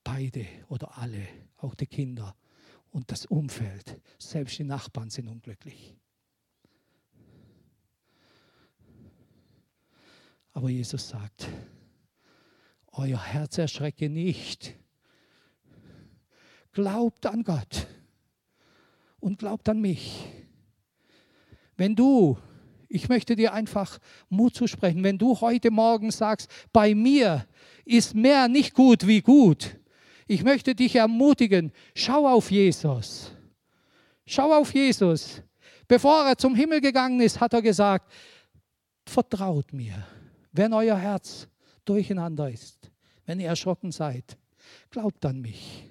beide 0.03 0.47
oder 0.69 0.97
alle, 0.97 1.27
auch 1.57 1.75
die 1.75 1.85
Kinder 1.85 2.33
und 2.91 3.11
das 3.11 3.25
Umfeld, 3.25 4.01
selbst 4.17 4.57
die 4.57 4.63
Nachbarn 4.63 5.09
sind 5.09 5.27
unglücklich. 5.27 5.95
Aber 10.53 10.69
Jesus 10.69 11.09
sagt, 11.09 11.49
euer 12.93 13.21
Herz 13.21 13.57
erschrecke 13.57 14.09
nicht. 14.09 14.75
Glaubt 16.71 17.25
an 17.25 17.43
Gott 17.43 17.85
und 19.19 19.39
glaubt 19.39 19.67
an 19.67 19.81
mich. 19.81 20.25
Wenn 21.75 21.95
du 21.95 22.37
ich 22.91 23.07
möchte 23.07 23.35
dir 23.35 23.53
einfach 23.53 23.99
Mut 24.29 24.53
zusprechen. 24.53 25.03
Wenn 25.03 25.17
du 25.17 25.39
heute 25.39 25.71
Morgen 25.71 26.11
sagst, 26.11 26.51
bei 26.73 26.93
mir 26.93 27.47
ist 27.85 28.13
mehr 28.13 28.47
nicht 28.47 28.73
gut 28.73 29.07
wie 29.07 29.21
gut, 29.21 29.77
ich 30.27 30.43
möchte 30.43 30.75
dich 30.75 30.95
ermutigen, 30.95 31.71
schau 31.95 32.27
auf 32.27 32.51
Jesus. 32.51 33.31
Schau 34.25 34.53
auf 34.53 34.73
Jesus. 34.73 35.41
Bevor 35.87 36.25
er 36.25 36.37
zum 36.37 36.55
Himmel 36.55 36.79
gegangen 36.81 37.19
ist, 37.21 37.39
hat 37.39 37.53
er 37.53 37.61
gesagt, 37.61 38.11
vertraut 39.05 39.73
mir, 39.73 40.05
wenn 40.51 40.73
euer 40.73 40.97
Herz 40.97 41.47
durcheinander 41.85 42.49
ist, 42.49 42.91
wenn 43.25 43.39
ihr 43.39 43.47
erschrocken 43.47 43.91
seid, 43.91 44.37
glaubt 44.89 45.25
an 45.25 45.41
mich. 45.41 45.89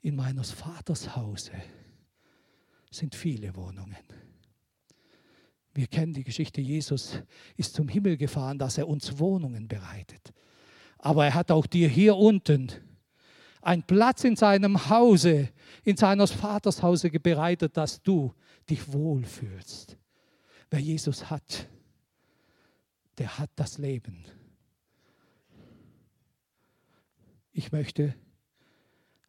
In 0.00 0.16
meines 0.16 0.50
Vaters 0.50 1.14
Hause 1.14 1.52
sind 2.90 3.14
viele 3.14 3.54
Wohnungen. 3.54 4.31
Wir 5.74 5.86
kennen 5.86 6.12
die 6.12 6.24
Geschichte, 6.24 6.60
Jesus 6.60 7.22
ist 7.56 7.74
zum 7.74 7.88
Himmel 7.88 8.16
gefahren, 8.16 8.58
dass 8.58 8.76
er 8.76 8.88
uns 8.88 9.18
Wohnungen 9.18 9.68
bereitet. 9.68 10.32
Aber 10.98 11.24
er 11.24 11.34
hat 11.34 11.50
auch 11.50 11.66
dir 11.66 11.88
hier 11.88 12.16
unten 12.16 12.70
einen 13.62 13.82
Platz 13.84 14.24
in 14.24 14.36
seinem 14.36 14.90
Hause, 14.90 15.48
in 15.84 15.96
seines 15.96 16.32
Vaters 16.32 16.82
Hause 16.82 17.10
bereitet, 17.10 17.76
dass 17.76 18.02
du 18.02 18.34
dich 18.68 18.92
wohlfühlst. 18.92 19.96
Wer 20.70 20.80
Jesus 20.80 21.30
hat, 21.30 21.68
der 23.18 23.38
hat 23.38 23.50
das 23.56 23.78
Leben. 23.78 24.24
Ich 27.52 27.72
möchte 27.72 28.14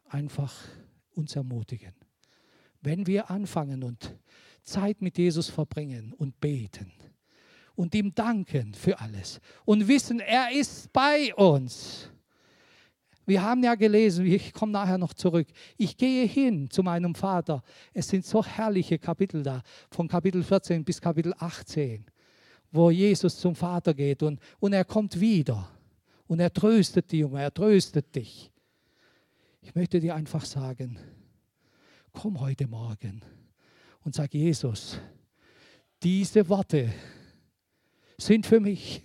einfach 0.05 0.53
uns 1.11 1.35
ermutigen, 1.35 1.93
wenn 2.81 3.05
wir 3.07 3.29
anfangen 3.29 3.83
und 3.83 4.15
Zeit 4.63 5.01
mit 5.01 5.17
Jesus 5.17 5.49
verbringen 5.49 6.13
und 6.13 6.39
beten 6.39 6.91
und 7.75 7.95
ihm 7.95 8.13
danken 8.13 8.73
für 8.73 8.99
alles 8.99 9.39
und 9.65 9.87
wissen, 9.87 10.19
er 10.19 10.51
ist 10.51 10.91
bei 10.93 11.33
uns. 11.35 12.09
Wir 13.25 13.41
haben 13.41 13.63
ja 13.63 13.75
gelesen, 13.75 14.25
ich 14.25 14.51
komme 14.51 14.73
nachher 14.73 14.97
noch 14.97 15.13
zurück, 15.13 15.47
ich 15.77 15.95
gehe 15.95 16.25
hin 16.25 16.69
zu 16.69 16.83
meinem 16.83 17.15
Vater. 17.15 17.63
Es 17.93 18.09
sind 18.09 18.25
so 18.25 18.43
herrliche 18.43 18.99
Kapitel 18.99 19.43
da, 19.43 19.61
von 19.91 20.07
Kapitel 20.07 20.43
14 20.43 20.83
bis 20.83 20.99
Kapitel 20.99 21.33
18, 21.37 22.05
wo 22.71 22.91
Jesus 22.91 23.39
zum 23.39 23.55
Vater 23.55 23.93
geht 23.93 24.23
und, 24.23 24.39
und 24.59 24.73
er 24.73 24.83
kommt 24.83 25.19
wieder 25.19 25.69
und 26.27 26.41
er 26.41 26.51
tröstet 26.51 27.11
die 27.11 27.19
Junge, 27.19 27.41
er 27.41 27.53
tröstet 27.53 28.13
dich. 28.13 28.51
Ich 29.61 29.73
möchte 29.73 30.01
dir 30.01 30.15
einfach 30.15 30.43
sagen, 30.43 30.99
komm 32.11 32.41
heute 32.41 32.67
Morgen 32.67 33.23
und 34.03 34.15
sag, 34.15 34.33
Jesus, 34.33 34.99
diese 36.01 36.47
Worte 36.49 36.93
sind 38.17 38.45
für 38.45 38.59
mich. 38.59 39.01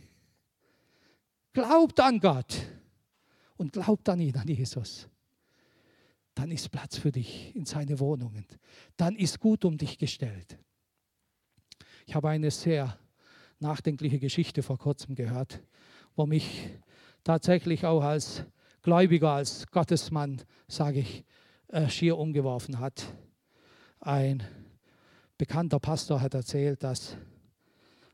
Glaubt 1.52 1.98
an 2.00 2.20
Gott 2.20 2.56
und 3.56 3.72
glaubt 3.72 4.08
an 4.08 4.20
ihn, 4.20 4.36
an 4.36 4.48
Jesus. 4.48 5.08
Dann 6.34 6.50
ist 6.50 6.70
Platz 6.70 6.98
für 6.98 7.10
dich 7.10 7.54
in 7.56 7.64
seine 7.64 7.98
Wohnungen. 7.98 8.46
Dann 8.96 9.16
ist 9.16 9.40
gut 9.40 9.64
um 9.64 9.76
dich 9.76 9.98
gestellt. 9.98 10.58
Ich 12.06 12.14
habe 12.14 12.28
eine 12.28 12.50
sehr 12.50 12.98
nachdenkliche 13.58 14.18
Geschichte 14.18 14.62
vor 14.62 14.78
kurzem 14.78 15.14
gehört, 15.14 15.60
wo 16.14 16.26
mich 16.26 16.68
tatsächlich 17.24 17.84
auch 17.84 18.02
als 18.02 18.44
Gläubiger, 18.82 19.32
als 19.32 19.66
Gottesmann, 19.66 20.40
sage 20.68 21.00
ich, 21.00 21.24
äh, 21.68 21.88
schier 21.88 22.16
umgeworfen 22.16 22.78
hat. 22.78 23.12
Ein 24.00 24.44
bekannter 25.38 25.78
Pastor 25.78 26.20
hat 26.20 26.34
erzählt, 26.34 26.82
dass 26.82 27.16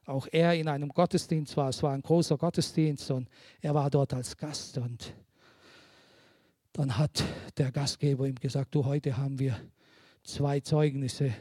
auch 0.05 0.29
er 0.31 0.55
in 0.55 0.69
einem 0.69 0.91
Gottesdienst 0.91 1.57
war. 1.57 1.71
Es 1.71 1.83
war 1.83 1.93
ein 1.93 2.03
großer 2.03 2.37
Gottesdienst 2.37 3.11
und 3.11 3.29
er 3.63 3.75
war 3.75 3.89
dort 3.89 4.13
als 4.13 4.37
Gast. 4.37 4.77
Und 4.77 5.15
dann 6.75 6.99
hat 6.99 7.25
der 7.57 7.73
Gastgeber 7.73 8.27
ihm 8.27 8.35
gesagt, 8.35 8.75
du, 8.75 8.85
heute 8.85 9.17
haben 9.17 9.39
wir 9.39 9.59
zwei 10.23 10.61
Zeugnisse. 10.61 11.33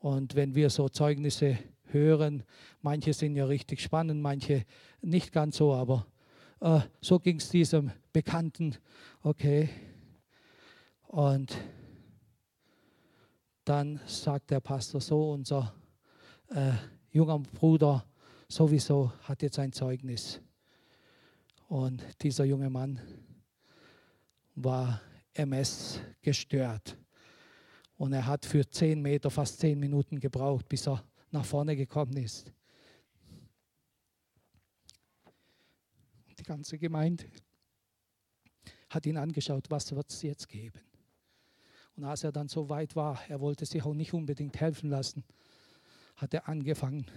Und 0.00 0.34
wenn 0.34 0.54
wir 0.54 0.70
so 0.70 0.88
Zeugnisse 0.88 1.58
hören, 1.90 2.42
manche 2.80 3.12
sind 3.12 3.36
ja 3.36 3.44
richtig 3.44 3.82
spannend, 3.82 4.22
manche 4.22 4.64
nicht 5.02 5.32
ganz 5.32 5.58
so, 5.58 5.74
aber 5.74 6.06
äh, 6.60 6.80
so 7.02 7.18
ging 7.18 7.36
es 7.36 7.50
diesem 7.50 7.92
Bekannten. 8.12 8.76
Okay. 9.22 9.68
Und 11.08 11.56
dann 13.68 14.00
sagt 14.06 14.50
der 14.50 14.60
Pastor 14.60 15.00
so, 15.00 15.32
unser 15.32 15.74
äh, 16.48 16.72
junger 17.10 17.38
Bruder 17.38 18.06
sowieso 18.48 19.12
hat 19.24 19.42
jetzt 19.42 19.58
ein 19.58 19.72
Zeugnis. 19.72 20.40
Und 21.68 22.02
dieser 22.22 22.46
junge 22.46 22.70
Mann 22.70 22.98
war 24.54 25.02
MS 25.34 26.00
gestört. 26.22 26.96
Und 27.98 28.14
er 28.14 28.24
hat 28.24 28.46
für 28.46 28.66
zehn 28.66 29.02
Meter 29.02 29.30
fast 29.30 29.60
zehn 29.60 29.78
Minuten 29.78 30.18
gebraucht, 30.18 30.66
bis 30.66 30.88
er 30.88 31.04
nach 31.30 31.44
vorne 31.44 31.76
gekommen 31.76 32.16
ist. 32.16 32.50
Die 36.38 36.44
ganze 36.44 36.78
Gemeinde 36.78 37.26
hat 38.88 39.04
ihn 39.04 39.18
angeschaut, 39.18 39.66
was 39.68 39.94
wird 39.94 40.10
es 40.10 40.22
jetzt 40.22 40.48
geben. 40.48 40.87
Und 41.98 42.04
als 42.04 42.22
er 42.22 42.30
dann 42.30 42.46
so 42.46 42.68
weit 42.68 42.94
war, 42.94 43.20
er 43.28 43.40
wollte 43.40 43.66
sich 43.66 43.82
auch 43.82 43.92
nicht 43.92 44.14
unbedingt 44.14 44.60
helfen 44.60 44.88
lassen, 44.88 45.24
hat 46.14 46.32
er 46.32 46.48
angefangen, 46.48 47.10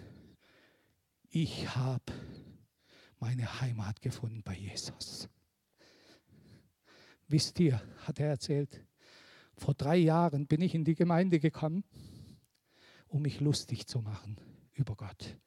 ich 1.29 1.75
habe 1.75 2.11
meine 3.19 3.61
Heimat 3.61 4.01
gefunden 4.01 4.41
bei 4.41 4.55
Jesus. 4.55 5.29
Wisst 7.27 7.59
ihr, 7.59 7.79
hat 8.07 8.19
er 8.19 8.29
erzählt, 8.29 8.83
vor 9.55 9.75
drei 9.75 9.97
Jahren 9.97 10.47
bin 10.47 10.61
ich 10.61 10.73
in 10.73 10.83
die 10.83 10.95
Gemeinde 10.95 11.39
gekommen, 11.39 11.83
um 13.07 13.21
mich 13.21 13.39
lustig 13.39 13.85
zu 13.85 14.01
machen 14.01 14.41
über 14.73 14.95
Gott. 14.95 15.37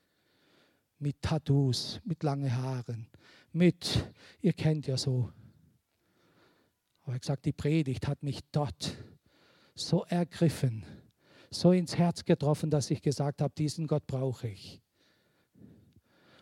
Mit 1.00 1.20
Tattoos, 1.22 2.00
mit 2.04 2.22
langen 2.22 2.54
Haaren, 2.54 3.08
mit, 3.50 4.14
ihr 4.40 4.52
kennt 4.52 4.86
ja 4.86 4.96
so. 4.96 5.32
Aber 7.02 7.10
er 7.10 7.14
hat 7.14 7.22
gesagt, 7.22 7.46
die 7.46 7.52
Predigt 7.52 8.06
hat 8.06 8.22
mich 8.22 8.38
dort 8.52 8.96
so 9.74 10.04
ergriffen, 10.04 10.84
so 11.50 11.72
ins 11.72 11.96
Herz 11.96 12.24
getroffen, 12.24 12.70
dass 12.70 12.90
ich 12.90 13.02
gesagt 13.02 13.42
habe, 13.42 13.54
diesen 13.56 13.86
Gott 13.86 14.06
brauche 14.06 14.48
ich. 14.48 14.80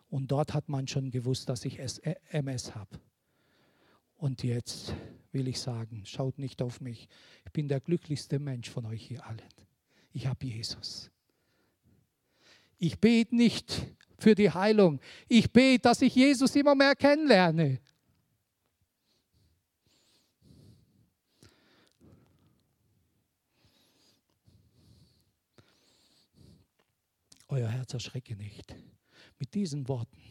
Und 0.08 0.30
dort 0.30 0.52
hat 0.52 0.68
man 0.68 0.86
schon 0.86 1.10
gewusst, 1.10 1.48
dass 1.48 1.64
ich 1.64 1.78
MS 1.78 2.74
habe. 2.74 3.00
Und 4.16 4.42
jetzt 4.42 4.94
will 5.32 5.48
ich 5.48 5.58
sagen, 5.58 6.02
schaut 6.04 6.38
nicht 6.38 6.62
auf 6.62 6.80
mich. 6.80 7.08
Ich 7.44 7.52
bin 7.52 7.66
der 7.66 7.80
glücklichste 7.80 8.38
Mensch 8.38 8.70
von 8.70 8.86
euch 8.86 9.06
hier 9.06 9.26
allen. 9.26 9.40
Ich 10.12 10.26
habe 10.26 10.46
Jesus. 10.46 11.10
Ich 12.78 12.98
bete 12.98 13.34
nicht 13.34 13.86
für 14.18 14.34
die 14.34 14.50
Heilung. 14.50 15.00
Ich 15.28 15.52
bete, 15.52 15.82
dass 15.82 16.02
ich 16.02 16.14
Jesus 16.14 16.54
immer 16.56 16.74
mehr 16.74 16.94
kennenlerne. 16.94 17.80
Euer 27.52 27.68
Herz 27.68 27.92
erschrecke 27.92 28.34
nicht. 28.34 28.74
Mit 29.38 29.52
diesen 29.52 29.86
Worten 29.86 30.22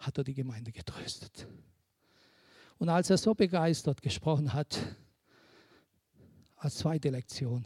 hat 0.00 0.18
er 0.18 0.24
die 0.24 0.34
Gemeinde 0.34 0.72
getröstet. 0.72 1.46
Und 2.78 2.88
als 2.88 3.10
er 3.10 3.16
so 3.16 3.32
begeistert 3.32 4.02
gesprochen 4.02 4.52
hat, 4.52 4.76
als 6.56 6.78
zweite 6.78 7.10
Lektion, 7.10 7.64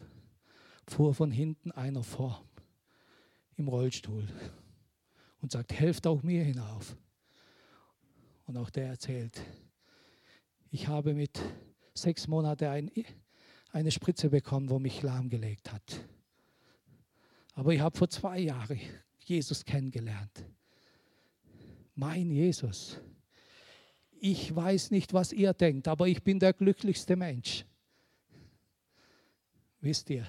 fuhr 0.87 1.15
von 1.15 1.31
hinten 1.31 1.73
einer 1.73 2.03
vor 2.03 2.45
im 3.57 3.67
Rollstuhl 3.67 4.29
und 5.41 5.53
sagt, 5.53 5.73
helft 5.73 6.07
auch 6.07 6.23
mir 6.23 6.45
hinauf. 6.45 6.99
Und 8.45 8.59
auch 8.59 8.69
der 8.69 8.89
erzählt, 8.89 9.41
ich 10.71 10.87
habe 10.87 11.15
mit 11.15 11.41
sechs 11.95 12.29
Monaten 12.29 12.67
ein, 12.67 12.91
eine 13.73 13.91
Spritze 13.91 14.29
bekommen, 14.29 14.69
wo 14.69 14.79
mich 14.79 15.01
lahmgelegt 15.01 15.73
hat. 15.73 16.05
Aber 17.61 17.75
ich 17.75 17.81
habe 17.81 17.95
vor 17.95 18.09
zwei 18.09 18.39
Jahren 18.39 18.81
Jesus 19.19 19.67
kennengelernt. 19.67 20.47
Mein 21.95 22.31
Jesus. 22.31 22.99
Ich 24.19 24.57
weiß 24.57 24.91
nicht, 24.93 25.13
was 25.13 25.31
ihr 25.35 25.53
denkt, 25.53 25.87
aber 25.87 26.09
ich 26.09 26.23
bin 26.23 26.39
der 26.39 26.55
glücklichste 26.55 27.17
Mensch. 27.17 27.67
Wisst 29.79 30.09
ihr, 30.09 30.27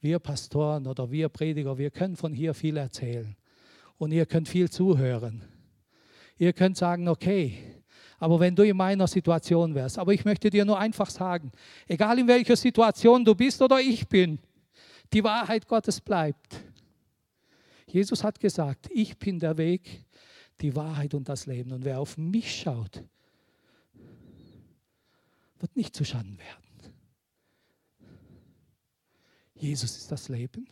wir 0.00 0.20
Pastoren 0.20 0.86
oder 0.86 1.10
wir 1.10 1.28
Prediger, 1.28 1.76
wir 1.76 1.90
können 1.90 2.14
von 2.14 2.32
hier 2.32 2.54
viel 2.54 2.76
erzählen. 2.76 3.34
Und 3.98 4.12
ihr 4.12 4.24
könnt 4.24 4.48
viel 4.48 4.70
zuhören. 4.70 5.42
Ihr 6.38 6.52
könnt 6.52 6.76
sagen, 6.76 7.08
okay, 7.08 7.82
aber 8.20 8.38
wenn 8.38 8.54
du 8.54 8.62
in 8.62 8.76
meiner 8.76 9.08
Situation 9.08 9.74
wärst, 9.74 9.98
aber 9.98 10.12
ich 10.12 10.24
möchte 10.24 10.50
dir 10.50 10.64
nur 10.64 10.78
einfach 10.78 11.10
sagen, 11.10 11.50
egal 11.88 12.20
in 12.20 12.28
welcher 12.28 12.54
Situation 12.54 13.24
du 13.24 13.34
bist 13.34 13.60
oder 13.60 13.80
ich 13.80 14.06
bin, 14.06 14.38
die 15.12 15.24
Wahrheit 15.24 15.66
Gottes 15.66 16.00
bleibt. 16.00 16.60
Jesus 17.86 18.24
hat 18.24 18.40
gesagt, 18.40 18.88
ich 18.90 19.18
bin 19.18 19.38
der 19.38 19.56
Weg, 19.56 20.04
die 20.60 20.74
Wahrheit 20.74 21.14
und 21.14 21.28
das 21.28 21.46
Leben. 21.46 21.72
Und 21.72 21.84
wer 21.84 22.00
auf 22.00 22.16
mich 22.16 22.60
schaut, 22.60 23.04
wird 25.58 25.76
nicht 25.76 25.94
zu 25.94 26.04
Schaden 26.04 26.38
werden. 26.38 26.64
Jesus 29.54 29.96
ist 29.96 30.10
das 30.10 30.28
Leben. 30.28 30.68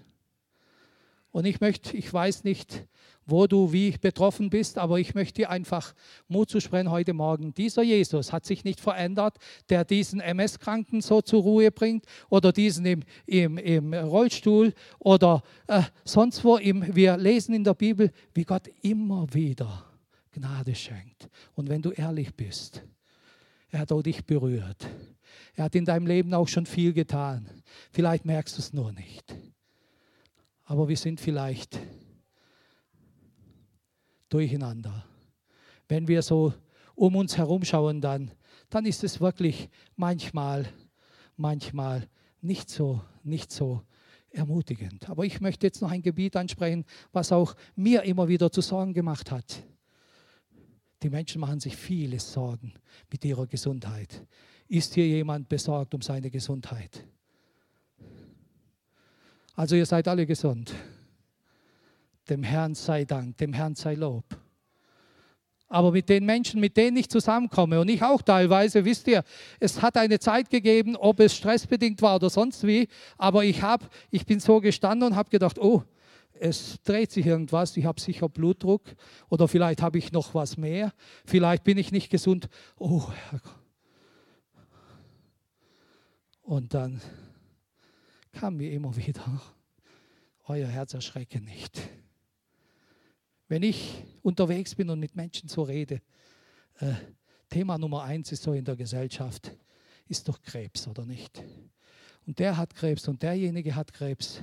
Und 1.33 1.47
ich 1.47 1.61
möchte, 1.61 1.97
ich 1.97 2.13
weiß 2.13 2.45
nicht, 2.45 2.87
wo 3.25 3.47
du 3.47 3.73
wie 3.73 3.93
betroffen 3.93 4.51
bist, 4.51 4.79
aber 4.79 4.99
ich 4.99 5.15
möchte 5.15 5.43
dir 5.43 5.51
einfach 5.51 5.95
Mut 6.29 6.51
zu 6.51 6.61
sprechen 6.61 6.91
heute 6.91 7.15
Morgen. 7.15 7.55
Dieser 7.55 7.83
Jesus 7.83 8.33
hat 8.33 8.45
sich 8.45 8.65
nicht 8.65 8.81
verändert, 8.81 9.39
der 9.71 9.85
diesen 9.85 10.21
MS-Kranken 10.21 11.01
so 11.01 11.23
zur 11.23 11.43
Ruhe 11.43 11.71
bringt 11.71 12.05
oder 12.29 12.53
diesen 12.53 12.85
im, 12.85 13.03
im, 13.27 13.59
im 13.59 13.95
Rollstuhl 13.95 14.75
oder 14.99 15.43
äh, 15.69 15.83
sonst 16.05 16.45
wo. 16.45 16.57
Im, 16.57 16.95
wir 16.95 17.17
lesen 17.17 17.55
in 17.55 17.65
der 17.65 17.75
Bibel, 17.75 18.11
wie 18.35 18.45
Gott 18.45 18.69
immer 18.83 19.27
wieder 19.33 19.87
Gnade 20.33 20.75
schenkt. 20.75 21.31
Und 21.55 21.69
wenn 21.69 21.81
du 21.81 21.91
ehrlich 21.93 22.35
bist, 22.35 22.83
er 23.71 23.81
hat 23.81 23.93
auch 23.93 24.03
dich 24.03 24.25
berührt. 24.27 24.87
Er 25.55 25.65
hat 25.65 25.75
in 25.75 25.87
deinem 25.87 26.07
Leben 26.07 26.35
auch 26.35 26.49
schon 26.49 26.67
viel 26.67 26.93
getan. 26.93 27.49
Vielleicht 27.91 28.27
merkst 28.27 28.59
du 28.59 28.61
es 28.61 28.73
nur 28.73 28.93
nicht 28.93 29.35
aber 30.65 30.89
wir 30.89 30.97
sind 30.97 31.21
vielleicht 31.21 31.79
durcheinander. 34.29 35.05
Wenn 35.89 36.09
wir 36.09 36.23
so 36.23 36.55
um 36.95 37.17
uns 37.17 37.37
herum 37.37 37.65
schauen, 37.65 38.01
dann, 38.01 38.31
dann 38.71 38.87
ist 38.87 39.05
es 39.05 39.21
wirklich 39.21 39.69
manchmal, 39.97 40.67
manchmal 41.37 42.09
nicht 42.41 42.71
so, 42.71 43.03
nicht 43.23 43.53
so 43.53 43.83
ermutigend. 44.31 45.09
Aber 45.11 45.25
ich 45.25 45.41
möchte 45.41 45.67
jetzt 45.67 45.83
noch 45.83 45.91
ein 45.91 46.03
Gebiet 46.03 46.37
ansprechen, 46.37 46.85
was 47.13 47.33
auch 47.33 47.55
mir 47.75 48.03
immer 48.03 48.29
wieder 48.29 48.51
zu 48.51 48.61
Sorgen 48.61 48.95
gemacht 48.95 49.31
hat. 49.31 49.63
Die 51.03 51.11
Menschen 51.11 51.41
machen 51.41 51.61
sich 51.61 51.77
viele 51.77 52.21
Sorgen 52.21 52.75
mit 53.11 53.25
ihrer 53.25 53.47
Gesundheit. 53.47 54.27
Ist 54.69 54.95
hier 54.95 55.07
jemand 55.07 55.49
besorgt 55.49 55.95
um 55.95 56.01
seine 56.01 56.31
Gesundheit? 56.31 57.05
Also 59.55 59.77
ihr 59.77 59.87
seid 59.87 60.09
alle 60.09 60.27
gesund. 60.27 60.75
Dem 62.29 62.43
Herrn 62.43 62.75
sei 62.75 63.05
Dank, 63.05 63.37
dem 63.39 63.53
Herrn 63.53 63.75
sei 63.75 63.95
Lob. 63.95 64.25
Aber 65.69 65.91
mit 65.91 66.09
den 66.11 66.27
Menschen, 66.27 66.61
mit 66.61 66.77
denen 66.77 66.99
ich 66.99 67.09
zusammenkomme 67.09 67.81
und 67.81 67.89
ich 67.89 68.03
auch 68.03 68.21
teilweise, 68.21 68.85
wisst 68.85 69.09
ihr, 69.09 69.25
es 69.59 69.81
hat 69.81 69.97
eine 69.97 70.19
Zeit 70.19 70.51
gegeben, 70.51 70.97
ob 70.97 71.19
es 71.19 71.35
stressbedingt 71.35 72.03
war 72.03 72.17
oder 72.17 72.29
sonst 72.29 72.67
wie, 72.67 72.89
aber 73.17 73.45
ich, 73.45 73.63
hab, 73.63 73.91
ich 74.11 74.27
bin 74.27 74.39
so 74.39 74.61
gestanden 74.61 75.09
und 75.09 75.17
habe 75.17 75.31
gedacht, 75.31 75.59
oh, 75.59 75.83
es 76.35 76.83
dreht 76.83 77.11
sich 77.11 77.25
irgendwas, 77.25 77.77
ich 77.77 77.87
habe 77.87 78.01
sicher 78.01 78.29
Blutdruck 78.29 78.83
oder 79.31 79.49
vielleicht 79.49 79.81
habe 79.81 79.97
ich 79.97 80.13
noch 80.13 80.35
was 80.35 80.59
mehr, 80.59 80.93
vielleicht 81.25 81.65
bin 81.65 81.79
ich 81.79 81.91
nicht 81.91 82.11
gesund. 82.11 82.49
Oh, 82.79 83.05
und 86.43 86.75
dann 86.75 87.01
kam 88.33 88.57
mir 88.57 88.73
immer 88.73 88.97
wieder, 88.97 89.41
euer 90.47 90.67
Herz 90.67 90.95
erschrecke 90.95 91.41
nicht. 91.41 91.81
Wenn 93.49 93.63
ich 93.63 94.05
unterwegs 94.23 94.75
bin 94.75 94.91
und 94.91 94.99
mit 94.99 95.15
Menschen 95.15 95.49
so 95.49 95.63
rede, 95.63 96.01
äh, 96.79 96.95
Thema 97.49 97.77
Nummer 97.77 98.03
eins 98.05 98.33
ist 98.33 98.43
so 98.43 98.55
in 98.55 98.65
der 98.65 98.77
Gesellschaft, 98.77 99.55
ist 100.09 100.27
doch 100.29 100.41
Krebs, 100.41 100.89
oder 100.89 101.05
nicht? 101.05 101.43
Und 102.27 102.39
der 102.39 102.57
hat 102.57 102.75
Krebs 102.75 103.09
und 103.09 103.23
derjenige 103.23 103.75
hat 103.75 103.93
Krebs. 103.93 104.43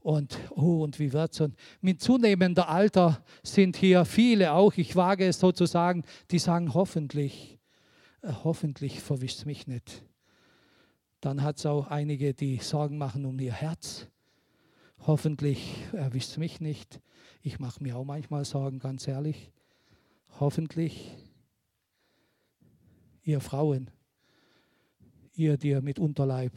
Und, 0.00 0.36
oh, 0.50 0.82
und 0.82 0.98
wie 0.98 1.12
wird 1.12 1.32
es? 1.32 1.40
Und 1.40 1.56
mit 1.80 2.02
zunehmender 2.02 2.68
Alter 2.68 3.24
sind 3.42 3.76
hier 3.76 4.04
viele 4.04 4.52
auch, 4.52 4.74
ich 4.76 4.96
wage 4.96 5.26
es 5.26 5.38
sozusagen, 5.38 6.04
die 6.30 6.38
sagen, 6.38 6.74
hoffentlich, 6.74 7.58
äh, 8.22 8.32
hoffentlich 8.44 9.00
verwischt 9.00 9.46
mich 9.46 9.66
nicht. 9.66 10.02
Dann 11.22 11.44
hat 11.44 11.58
es 11.58 11.66
auch 11.66 11.86
einige, 11.86 12.34
die 12.34 12.58
Sorgen 12.58 12.98
machen 12.98 13.24
um 13.24 13.38
ihr 13.38 13.52
Herz. 13.52 14.08
Hoffentlich 15.06 15.84
erwischt 15.92 16.30
es 16.30 16.36
mich 16.36 16.60
nicht. 16.60 17.00
Ich 17.42 17.60
mache 17.60 17.80
mir 17.80 17.96
auch 17.96 18.04
manchmal 18.04 18.44
Sorgen, 18.44 18.80
ganz 18.80 19.06
ehrlich. 19.06 19.52
Hoffentlich, 20.40 21.16
ihr 23.22 23.40
Frauen, 23.40 23.88
ihr, 25.34 25.56
die 25.56 25.80
mit 25.80 26.00
Unterleib 26.00 26.52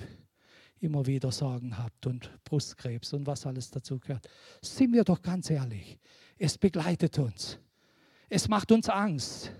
immer 0.79 1.05
wieder 1.05 1.31
Sorgen 1.31 1.77
habt 1.77 2.07
und 2.07 2.31
Brustkrebs 2.43 3.13
und 3.13 3.27
was 3.27 3.45
alles 3.45 3.69
dazu 3.69 3.99
gehört, 3.99 4.27
sind 4.63 4.93
wir 4.93 5.03
doch 5.03 5.21
ganz 5.21 5.51
ehrlich, 5.51 5.99
es 6.39 6.57
begleitet 6.57 7.19
uns. 7.19 7.59
Es 8.29 8.47
macht 8.47 8.71
uns 8.71 8.89
Angst. 8.89 9.51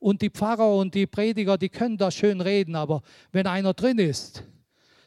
Und 0.00 0.22
die 0.22 0.30
Pfarrer 0.30 0.74
und 0.76 0.94
die 0.94 1.06
Prediger, 1.06 1.56
die 1.58 1.68
können 1.68 1.98
da 1.98 2.10
schön 2.10 2.40
reden, 2.40 2.74
aber 2.74 3.02
wenn 3.32 3.46
einer 3.46 3.74
drin 3.74 3.98
ist, 3.98 4.42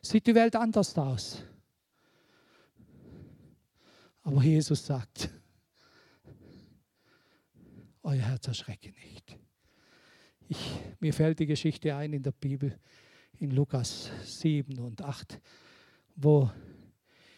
sieht 0.02 0.28
die 0.28 0.36
Welt 0.36 0.56
anders 0.56 0.96
aus. 0.98 1.44
Aber 4.22 4.42
Jesus 4.42 4.86
sagt, 4.86 5.30
euer 8.04 8.22
Herz 8.22 8.48
erschrecke 8.48 8.92
nicht. 8.92 9.38
Ich, 10.48 10.80
mir 11.00 11.14
fällt 11.14 11.40
die 11.40 11.48
Geschichte 11.48 11.96
ein 11.96 12.14
in 12.14 12.22
der 12.22 12.32
Bibel, 12.32 12.78
in 13.40 13.52
Lukas 13.52 14.12
7 14.24 14.78
und 14.80 15.02
8, 15.02 15.40
wo 16.16 16.52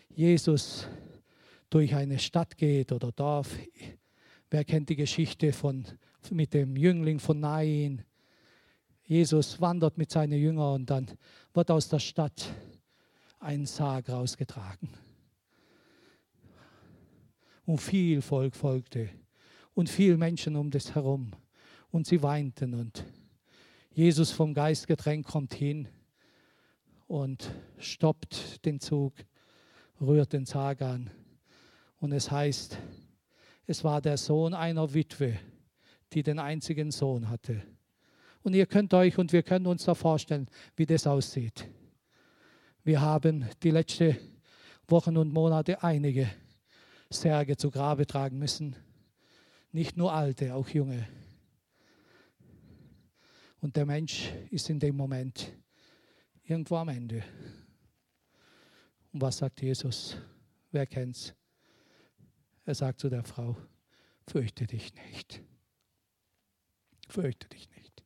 Jesus 0.09 0.87
durch 1.69 1.95
eine 1.95 2.19
Stadt 2.19 2.57
geht 2.57 2.91
oder 2.91 3.11
Dorf. 3.11 3.57
Wer 4.49 4.63
kennt 4.63 4.89
die 4.89 4.95
Geschichte 4.95 5.51
von, 5.53 5.85
mit 6.29 6.53
dem 6.53 6.75
Jüngling 6.75 7.19
von 7.19 7.39
Nain? 7.39 8.03
Jesus 9.03 9.59
wandert 9.59 9.97
mit 9.97 10.11
seinen 10.11 10.39
Jüngern 10.39 10.81
und 10.81 10.89
dann 10.89 11.11
wird 11.53 11.71
aus 11.71 11.89
der 11.89 11.99
Stadt 11.99 12.53
ein 13.39 13.65
Sarg 13.65 14.09
rausgetragen. 14.09 14.89
Und 17.65 17.79
viel 17.79 18.21
Volk 18.21 18.55
folgte 18.55 19.09
und 19.73 19.89
viel 19.89 20.17
Menschen 20.17 20.55
um 20.55 20.69
das 20.69 20.93
herum. 20.93 21.31
Und 21.91 22.05
sie 22.05 22.21
weinten 22.21 22.73
und 22.73 23.03
Jesus 23.91 24.31
vom 24.31 24.53
Geist 24.53 24.87
gedrängt 24.87 25.25
kommt 25.25 25.53
hin 25.53 25.87
und 27.07 27.49
stoppt 27.77 28.65
den 28.65 28.79
Zug, 28.79 29.13
rührt 30.01 30.33
den 30.33 30.45
Sarg 30.45 30.81
an. 30.81 31.09
Und 31.99 32.11
es 32.11 32.29
heißt, 32.29 32.77
es 33.67 33.83
war 33.83 34.01
der 34.01 34.17
Sohn 34.17 34.53
einer 34.53 34.93
Witwe, 34.93 35.39
die 36.13 36.23
den 36.23 36.39
einzigen 36.39 36.91
Sohn 36.91 37.29
hatte. 37.29 37.61
Und 38.43 38.53
ihr 38.53 38.67
könnt 38.67 38.93
euch 38.93 39.17
und 39.17 39.33
wir 39.33 39.41
können 39.41 39.65
uns 39.65 39.85
da 39.85 39.95
vorstellen, 39.95 40.47
wie 40.75 40.85
das 40.85 41.07
aussieht. 41.07 41.67
Wir 42.83 43.01
haben 43.01 43.49
die 43.63 43.71
letzten 43.71 44.17
Wochen 44.87 45.17
und 45.17 45.33
Monate 45.33 45.81
einige 45.81 46.29
Särge 47.09 47.57
zu 47.57 47.71
Grabe 47.71 48.05
tragen 48.05 48.37
müssen. 48.37 48.75
Nicht 49.71 49.97
nur 49.97 50.13
alte, 50.13 50.53
auch 50.53 50.69
junge. 50.69 51.07
Und 53.61 53.75
der 53.75 53.87
Mensch 53.87 54.31
ist 54.51 54.69
in 54.69 54.79
dem 54.79 54.95
Moment 54.95 55.51
irgendwo 56.43 56.75
am 56.75 56.89
Ende. 56.89 57.23
Und 59.11 59.21
was 59.21 59.37
sagt 59.37 59.61
Jesus? 59.61 60.17
Wer 60.71 60.85
kennt's? 60.85 61.33
Er 62.65 62.75
sagt 62.75 62.99
zu 62.99 63.09
der 63.09 63.23
Frau: 63.23 63.55
Fürchte 64.27 64.65
dich 64.65 64.93
nicht. 64.95 65.41
Fürchte 67.07 67.47
dich 67.47 67.69
nicht. 67.69 68.03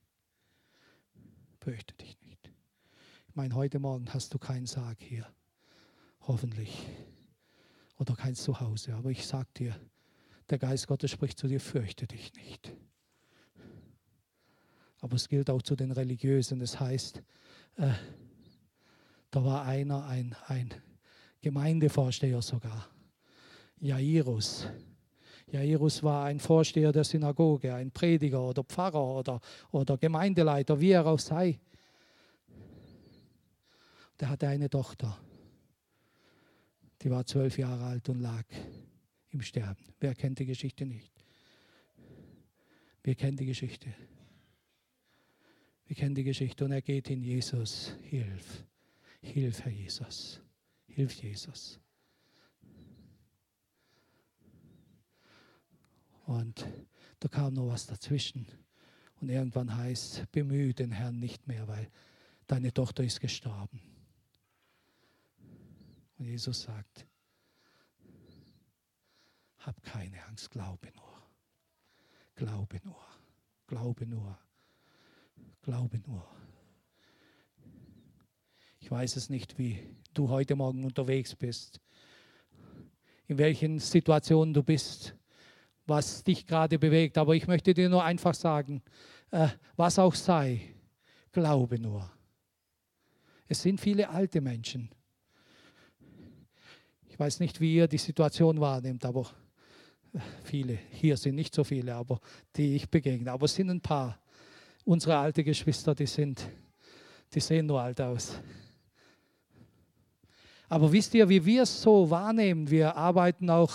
Fürchte 1.62 1.96
dich 1.96 2.20
nicht. 2.22 2.52
Ich 3.28 3.36
meine, 3.36 3.56
heute 3.56 3.80
Morgen 3.80 4.14
hast 4.14 4.34
du 4.34 4.38
keinen 4.38 4.66
Sarg 4.66 5.02
hier. 5.02 5.26
Hoffentlich 6.22 6.86
oder 7.98 8.16
kein 8.16 8.36
Zuhause. 8.36 8.94
Aber 8.96 9.10
ich 9.10 9.26
sage 9.26 9.50
dir, 9.56 9.80
der 10.50 10.58
Geist 10.58 10.88
Gottes 10.88 11.12
spricht 11.12 11.40
zu 11.40 11.48
dir, 11.48 11.62
fürchte 11.62 12.06
dich 12.06 12.34
nicht. 12.34 12.74
Aber 15.00 15.16
es 15.16 15.30
gilt 15.30 15.50
auch 15.50 15.62
zu 15.62 15.78
den 15.78 15.92
Religiösen. 15.92 16.60
Das 16.60 16.80
heißt, 16.80 17.24
äh, 17.78 17.94
da 19.32 19.46
war 19.46 19.66
einer, 19.66 20.06
ein, 20.06 20.36
ein 20.48 20.74
Gemeindevorsteher 21.42 22.42
sogar, 22.42 22.90
Jairus. 23.80 24.68
Jairus 25.52 26.04
war 26.04 26.26
ein 26.26 26.40
Vorsteher 26.40 26.92
der 26.92 27.04
Synagoge, 27.04 27.74
ein 27.74 27.92
Prediger 27.92 28.42
oder 28.42 28.64
Pfarrer 28.64 29.04
oder, 29.04 29.40
oder 29.72 29.98
Gemeindeleiter, 29.98 30.80
wie 30.80 30.92
er 30.92 31.06
auch 31.06 31.20
sei. 31.20 31.60
Der 34.20 34.30
hatte 34.30 34.48
eine 34.48 34.70
Tochter 34.70 35.18
die 37.02 37.10
war 37.10 37.26
zwölf 37.26 37.58
Jahre 37.58 37.84
alt 37.86 38.10
und 38.10 38.20
lag 38.20 38.46
im 39.30 39.42
Sterben. 39.42 39.84
Wer 40.00 40.16
kennt 40.16 40.40
die 40.40 40.46
Geschichte 40.46 40.86
nicht? 40.86 41.14
Wir 43.04 43.16
kennen 43.16 43.38
die 43.38 43.46
Geschichte. 43.46 43.94
Wir 45.86 45.96
kennen 45.96 46.16
die 46.16 46.24
Geschichte 46.24 46.66
und 46.66 46.72
er 46.72 46.82
geht 46.82 47.08
hin, 47.08 47.24
Jesus, 47.24 47.96
hilf. 48.04 48.66
Hilf, 49.22 49.64
Herr 49.64 49.72
Jesus. 49.72 50.42
Hilf, 50.88 51.14
Jesus. 51.14 51.80
Und 56.30 56.64
da 57.22 57.28
kam 57.28 57.56
noch 57.56 57.70
was 57.70 57.88
dazwischen. 57.88 58.46
Und 59.20 59.30
irgendwann 59.30 59.76
heißt, 59.76 60.32
bemühe 60.32 60.76
den 60.76 60.92
Herrn 60.92 61.20
nicht 61.20 61.48
mehr, 61.48 61.68
weil 61.68 61.90
deine 62.46 62.72
Tochter 62.72 63.04
ist 63.04 63.20
gestorben. 63.20 63.82
Und 66.20 66.26
Jesus 66.26 66.62
sagt, 66.62 67.08
hab 69.58 69.82
keine 69.82 70.24
Angst, 70.28 70.52
glaube 70.52 70.90
nur. 70.96 71.24
Glaube 72.36 72.80
nur. 72.84 73.04
Glaube 73.66 74.06
nur. 74.06 74.38
Glaube 75.64 75.98
nur. 76.06 76.24
Ich 78.82 78.92
weiß 78.92 79.16
es 79.16 79.32
nicht, 79.32 79.58
wie 79.58 79.80
du 80.14 80.30
heute 80.30 80.56
Morgen 80.56 80.86
unterwegs 80.86 81.36
bist, 81.36 81.82
in 83.26 83.40
welchen 83.40 83.80
Situationen 83.80 84.54
du 84.54 84.62
bist, 84.62 85.16
was 85.90 86.24
dich 86.24 86.46
gerade 86.46 86.80
bewegt. 86.80 87.18
Aber 87.18 87.36
ich 87.36 87.48
möchte 87.48 87.74
dir 87.74 87.90
nur 87.90 88.04
einfach 88.04 88.34
sagen, 88.34 88.82
äh, 89.32 89.50
was 89.76 90.00
auch 90.00 90.16
sei, 90.16 90.62
glaube 91.32 91.80
nur. 91.80 92.10
Es 93.48 93.62
sind 93.62 93.82
viele 93.82 94.10
alte 94.10 94.42
Menschen, 94.42 94.90
ich 97.20 97.22
weiß 97.22 97.42
nicht, 97.42 97.60
wie 97.60 97.76
ihr 97.76 97.88
die 97.90 97.98
Situation 97.98 98.62
wahrnehmt, 98.62 99.04
aber 99.04 99.30
viele, 100.46 100.80
hier 100.92 101.18
sind 101.18 101.36
nicht 101.36 101.54
so 101.54 101.66
viele, 101.66 101.94
aber 101.94 102.22
die 102.56 102.78
ich 102.78 102.90
begegne. 102.90 103.30
Aber 103.30 103.44
es 103.44 103.56
sind 103.56 103.70
ein 103.70 103.82
paar. 103.82 104.18
Unsere 104.86 105.18
alte 105.18 105.44
Geschwister, 105.44 105.94
die 105.94 106.06
sind, 106.06 106.50
die 107.34 107.42
sehen 107.42 107.66
nur 107.66 107.82
alt 107.82 108.00
aus. 108.00 108.40
Aber 110.70 110.90
wisst 110.90 111.14
ihr, 111.14 111.28
wie 111.28 111.44
wir 111.44 111.64
es 111.64 111.82
so 111.82 112.10
wahrnehmen? 112.10 112.70
Wir 112.70 112.96
arbeiten 112.96 113.50
auch 113.50 113.74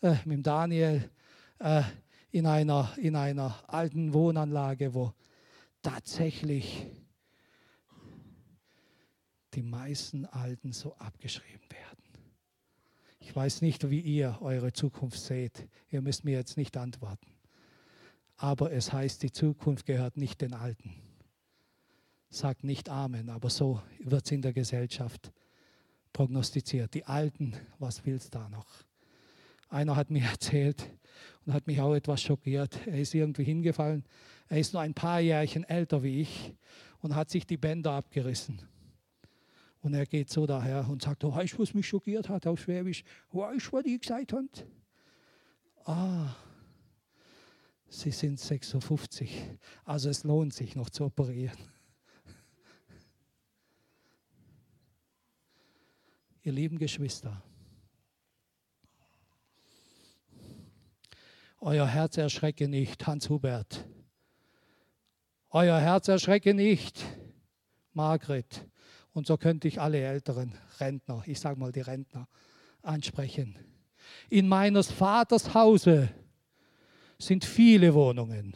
äh, 0.00 0.14
mit 0.24 0.46
Daniel 0.46 1.10
äh, 1.58 1.82
in, 2.30 2.46
einer, 2.46 2.92
in 2.98 3.16
einer 3.16 3.62
alten 3.68 4.12
Wohnanlage, 4.12 4.94
wo 4.94 5.12
tatsächlich 5.82 6.86
die 9.54 9.62
meisten 9.62 10.26
Alten 10.26 10.72
so 10.72 10.94
abgeschrieben 10.96 11.68
werden. 11.70 12.04
Ich 13.20 13.34
weiß 13.34 13.62
nicht, 13.62 13.90
wie 13.90 14.00
ihr 14.00 14.38
eure 14.40 14.72
Zukunft 14.72 15.18
seht. 15.18 15.66
Ihr 15.90 16.02
müsst 16.02 16.24
mir 16.24 16.36
jetzt 16.36 16.56
nicht 16.56 16.76
antworten. 16.76 17.32
Aber 18.36 18.70
es 18.70 18.92
heißt, 18.92 19.22
die 19.22 19.32
Zukunft 19.32 19.86
gehört 19.86 20.16
nicht 20.16 20.40
den 20.42 20.52
Alten. 20.52 20.94
Sagt 22.28 22.64
nicht 22.64 22.88
Amen, 22.88 23.30
aber 23.30 23.48
so 23.48 23.80
wird 23.98 24.26
es 24.26 24.32
in 24.32 24.42
der 24.42 24.52
Gesellschaft 24.52 25.32
prognostiziert. 26.12 26.92
Die 26.94 27.04
Alten, 27.04 27.54
was 27.78 28.04
willst 28.04 28.34
du 28.34 28.38
da 28.38 28.48
noch? 28.48 28.66
Einer 29.68 29.96
hat 29.96 30.10
mir 30.10 30.24
erzählt 30.30 30.90
und 31.44 31.52
hat 31.52 31.66
mich 31.66 31.80
auch 31.80 31.94
etwas 31.94 32.22
schockiert. 32.22 32.86
Er 32.86 32.98
ist 32.98 33.14
irgendwie 33.14 33.44
hingefallen. 33.44 34.04
Er 34.48 34.58
ist 34.58 34.72
nur 34.72 34.82
ein 34.82 34.94
paar 34.94 35.20
Jährchen 35.20 35.64
älter 35.64 36.02
wie 36.02 36.20
ich 36.20 36.54
und 37.00 37.14
hat 37.14 37.30
sich 37.30 37.46
die 37.46 37.56
Bänder 37.56 37.92
abgerissen. 37.92 38.60
Und 39.80 39.94
er 39.94 40.06
geht 40.06 40.30
so 40.30 40.46
daher 40.46 40.88
und 40.88 41.02
sagt, 41.02 41.22
oh, 41.24 41.34
weißt 41.34 41.54
du, 41.54 41.58
was 41.60 41.74
mich 41.74 41.86
schockiert 41.86 42.28
hat 42.28 42.46
auf 42.46 42.60
Schwäbisch? 42.60 43.04
Weißt 43.30 43.68
du, 43.68 43.72
was 43.72 43.84
ich 43.84 44.00
gesagt 44.00 44.32
habe? 44.32 44.48
Ah, 45.84 46.34
Sie 47.88 48.10
sind 48.10 48.40
56. 48.40 49.30
Also 49.84 50.10
es 50.10 50.24
lohnt 50.24 50.52
sich 50.52 50.74
noch 50.74 50.90
zu 50.90 51.04
operieren. 51.04 51.56
Ihr 56.42 56.52
lieben 56.52 56.78
Geschwister, 56.78 57.42
euer 61.66 61.88
Herz 61.88 62.16
erschrecke 62.16 62.68
nicht, 62.68 63.08
Hans 63.08 63.28
Hubert. 63.28 63.84
Euer 65.50 65.80
Herz 65.80 66.06
erschrecke 66.06 66.54
nicht, 66.54 67.04
Margret. 67.92 68.64
Und 69.12 69.26
so 69.26 69.36
könnte 69.36 69.66
ich 69.66 69.80
alle 69.80 70.00
älteren 70.00 70.54
Rentner, 70.78 71.24
ich 71.26 71.40
sage 71.40 71.58
mal 71.58 71.72
die 71.72 71.80
Rentner, 71.80 72.28
ansprechen. 72.82 73.58
In 74.30 74.46
meines 74.46 74.92
Vaters 74.92 75.54
Hause 75.54 76.08
sind 77.18 77.44
viele 77.44 77.92
Wohnungen. 77.94 78.54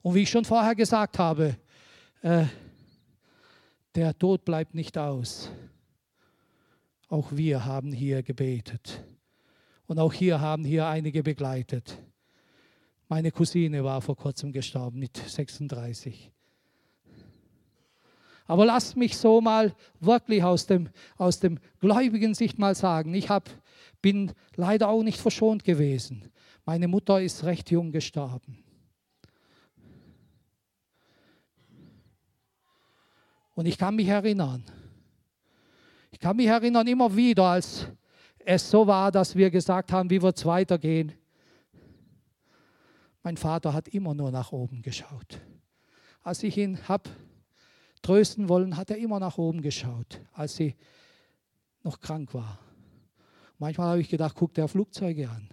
Und 0.00 0.14
wie 0.14 0.22
ich 0.22 0.30
schon 0.30 0.44
vorher 0.44 0.76
gesagt 0.76 1.18
habe, 1.18 1.56
äh, 2.22 2.44
der 3.96 4.16
Tod 4.16 4.44
bleibt 4.44 4.76
nicht 4.76 4.96
aus. 4.96 5.50
Auch 7.08 7.32
wir 7.32 7.64
haben 7.64 7.90
hier 7.90 8.22
gebetet. 8.22 9.02
Und 9.86 9.98
auch 9.98 10.12
hier 10.12 10.40
haben 10.40 10.64
hier 10.64 10.86
einige 10.86 11.22
begleitet. 11.22 11.98
Meine 13.08 13.30
Cousine 13.30 13.84
war 13.84 14.00
vor 14.00 14.16
kurzem 14.16 14.52
gestorben 14.52 14.98
mit 14.98 15.16
36. 15.16 16.32
Aber 18.46 18.64
lasst 18.64 18.96
mich 18.96 19.16
so 19.16 19.40
mal 19.40 19.74
wirklich 20.00 20.42
aus 20.42 20.66
dem, 20.66 20.88
aus 21.16 21.40
dem 21.40 21.58
gläubigen 21.80 22.34
Sicht 22.34 22.58
mal 22.58 22.74
sagen, 22.74 23.14
ich 23.14 23.28
hab, 23.28 23.48
bin 24.02 24.32
leider 24.54 24.88
auch 24.88 25.02
nicht 25.02 25.20
verschont 25.20 25.64
gewesen. 25.64 26.30
Meine 26.64 26.88
Mutter 26.88 27.20
ist 27.20 27.44
recht 27.44 27.70
jung 27.70 27.92
gestorben. 27.92 28.62
Und 33.54 33.66
ich 33.66 33.78
kann 33.78 33.96
mich 33.96 34.08
erinnern, 34.08 34.64
ich 36.10 36.18
kann 36.18 36.36
mich 36.36 36.46
erinnern 36.46 36.86
immer 36.86 37.14
wieder, 37.16 37.44
als 37.44 37.88
es 38.46 38.70
so 38.70 38.86
war, 38.86 39.10
dass 39.10 39.34
wir 39.34 39.50
gesagt 39.50 39.90
haben, 39.90 40.08
wie 40.08 40.22
wird 40.22 40.38
es 40.38 40.46
weitergehen. 40.46 41.12
Mein 43.24 43.36
Vater 43.36 43.72
hat 43.72 43.88
immer 43.88 44.14
nur 44.14 44.30
nach 44.30 44.52
oben 44.52 44.82
geschaut. 44.82 45.40
Als 46.22 46.44
ich 46.44 46.56
ihn 46.56 46.78
habe 46.88 47.10
trösten 48.02 48.48
wollen, 48.48 48.76
hat 48.76 48.90
er 48.90 48.98
immer 48.98 49.18
nach 49.18 49.36
oben 49.36 49.62
geschaut, 49.62 50.20
als 50.32 50.54
sie 50.54 50.76
noch 51.82 51.98
krank 51.98 52.34
war. 52.34 52.60
Manchmal 53.58 53.88
habe 53.88 54.00
ich 54.00 54.08
gedacht, 54.08 54.36
guckt 54.36 54.58
er 54.58 54.68
Flugzeuge 54.68 55.28
an. 55.28 55.48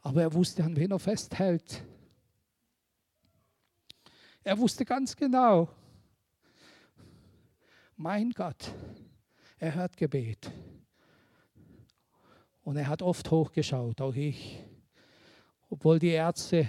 Aber 0.00 0.22
er 0.22 0.32
wusste, 0.32 0.64
an 0.64 0.76
wen 0.76 0.90
er 0.90 0.98
festhält. 0.98 1.84
Er 4.42 4.58
wusste 4.58 4.84
ganz 4.84 5.14
genau, 5.14 5.68
mein 7.96 8.30
Gott, 8.30 8.72
er 9.58 9.74
hört 9.74 9.96
Gebet. 9.96 10.50
Und 12.62 12.76
er 12.76 12.88
hat 12.88 13.02
oft 13.02 13.30
hochgeschaut, 13.30 14.00
auch 14.00 14.14
ich. 14.14 14.62
Obwohl 15.70 15.98
die 15.98 16.08
Ärzte 16.08 16.68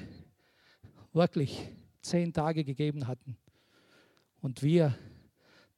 wirklich 1.13 1.69
zehn 2.01 2.33
Tage 2.33 2.63
gegeben 2.63 3.07
hatten. 3.07 3.37
Und 4.41 4.63
wir, 4.63 4.97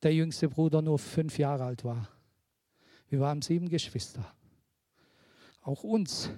der 0.03 0.13
jüngste 0.13 0.47
Bruder, 0.47 0.81
nur 0.81 0.99
fünf 0.99 1.37
Jahre 1.37 1.65
alt 1.65 1.83
war. 1.83 2.07
Wir 3.09 3.19
waren 3.19 3.41
sieben 3.41 3.67
Geschwister. 3.67 4.33
Auch 5.61 5.83
uns 5.83 6.29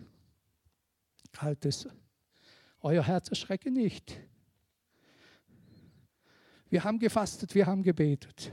galt 1.32 1.66
es, 1.66 1.88
euer 2.82 3.04
Herz 3.04 3.30
erschrecke 3.30 3.72
nicht. 3.72 4.20
Wir 6.70 6.84
haben 6.84 7.00
gefastet, 7.00 7.54
wir 7.56 7.66
haben 7.66 7.84
gebetet. 7.84 8.52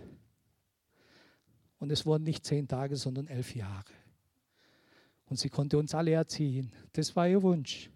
Und 1.81 1.91
es 1.91 2.07
wurden 2.07 2.23
nicht 2.23 2.47
zehn 2.47 2.69
Tage, 2.69 2.95
sondern 2.95 3.27
elf 3.27 3.57
Jahre. 3.57 3.93
Und 5.25 5.39
sie 5.39 5.49
konnte 5.49 5.79
uns 5.79 5.95
alle 5.95 6.13
erziehen. 6.13 6.73
Das 6.93 7.17
war 7.17 7.27
ihr 7.27 7.43
Wunsch. 7.43 7.91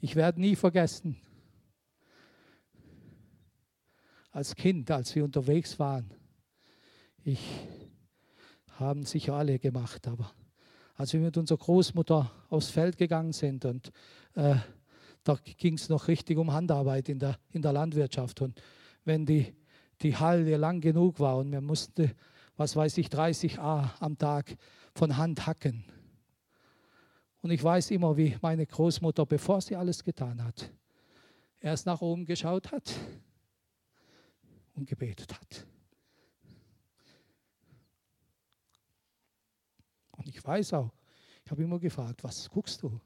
Ich 0.00 0.16
werde 0.16 0.40
nie 0.40 0.56
vergessen, 0.56 1.20
als 4.30 4.54
Kind, 4.54 4.90
als 4.90 5.14
wir 5.14 5.24
unterwegs 5.24 5.78
waren, 5.78 6.14
ich 7.24 7.40
haben 8.78 9.04
sicher 9.04 9.34
alle 9.34 9.58
gemacht, 9.58 10.06
aber 10.06 10.32
als 10.94 11.12
wir 11.12 11.20
mit 11.20 11.36
unserer 11.36 11.58
Großmutter 11.58 12.30
aufs 12.48 12.70
Feld 12.70 12.96
gegangen 12.96 13.32
sind 13.32 13.64
und 13.64 13.90
äh, 14.34 14.56
da 15.24 15.38
ging 15.58 15.74
es 15.74 15.88
noch 15.88 16.08
richtig 16.08 16.38
um 16.38 16.52
Handarbeit 16.52 17.08
in 17.08 17.18
der, 17.18 17.38
in 17.50 17.60
der 17.60 17.72
Landwirtschaft. 17.72 18.40
Und 18.40 18.62
wenn 19.04 19.26
die, 19.26 19.54
die 20.02 20.16
Halle 20.16 20.56
lang 20.56 20.80
genug 20.80 21.20
war 21.20 21.38
und 21.38 21.50
wir 21.52 21.60
mussten, 21.60 22.12
was 22.56 22.76
weiß 22.76 22.98
ich, 22.98 23.08
30 23.08 23.58
A 23.58 23.94
am 24.00 24.18
Tag 24.18 24.56
von 24.94 25.16
Hand 25.16 25.46
hacken, 25.46 25.84
und 27.40 27.50
ich 27.50 27.62
weiß 27.62 27.92
immer, 27.92 28.16
wie 28.16 28.36
meine 28.42 28.66
Großmutter, 28.66 29.24
bevor 29.24 29.60
sie 29.60 29.76
alles 29.76 30.02
getan 30.02 30.42
hat, 30.42 30.72
erst 31.60 31.86
nach 31.86 32.00
oben 32.00 32.24
geschaut 32.24 32.72
hat 32.72 32.94
und 34.74 34.86
gebetet 34.86 35.32
hat. 35.32 35.66
Und 40.12 40.28
ich 40.28 40.44
weiß 40.44 40.72
auch, 40.74 40.90
ich 41.44 41.50
habe 41.50 41.62
immer 41.62 41.78
gefragt, 41.78 42.24
was 42.24 42.50
guckst 42.50 42.82
du? 42.82 43.00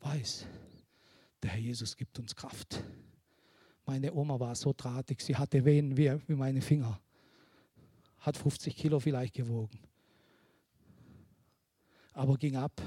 Weiß, 0.00 0.46
der 1.42 1.50
Herr 1.50 1.60
Jesus 1.60 1.96
gibt 1.96 2.18
uns 2.18 2.36
Kraft. 2.36 2.82
Meine 3.86 4.12
Oma 4.12 4.38
war 4.38 4.54
so 4.54 4.74
drahtig, 4.76 5.20
sie 5.20 5.36
hatte 5.36 5.64
Wehen 5.64 5.96
wie, 5.96 6.12
wie 6.26 6.34
meine 6.34 6.60
Finger. 6.60 7.00
Hat 8.18 8.36
50 8.36 8.76
Kilo 8.76 9.00
vielleicht 9.00 9.34
gewogen 9.34 9.78
aber 12.16 12.36
ging 12.36 12.56
ab. 12.56 12.80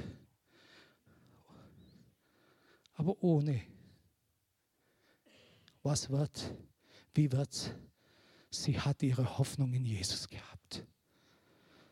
Aber 2.95 3.15
ohne. 3.23 3.61
Was 5.83 6.09
wird? 6.09 6.55
Wie 7.13 7.31
wird's? 7.31 7.71
Sie 8.49 8.79
hat 8.79 9.01
ihre 9.03 9.37
Hoffnung 9.37 9.71
in 9.73 9.85
Jesus 9.85 10.27
gehabt. 10.27 10.85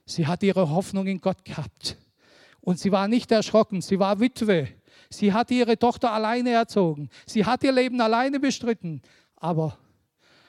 Sie 0.06 0.26
hat 0.26 0.42
ihre 0.42 0.70
Hoffnung 0.70 1.06
in 1.06 1.22
Gott 1.22 1.46
gehabt. 1.46 1.98
Und 2.60 2.80
sie 2.80 2.92
war 2.92 3.08
nicht 3.08 3.32
erschrocken, 3.32 3.82
sie 3.82 4.00
war 4.00 4.20
Witwe. 4.20 4.68
Sie 5.10 5.34
hat 5.34 5.52
ihre 5.52 5.78
Tochter 5.78 6.12
alleine 6.12 6.52
erzogen. 6.52 7.10
Sie 7.26 7.46
hat 7.46 7.64
ihr 7.64 7.72
Leben 7.72 8.00
alleine 8.02 8.40
bestritten. 8.40 9.02
Aber 9.36 9.78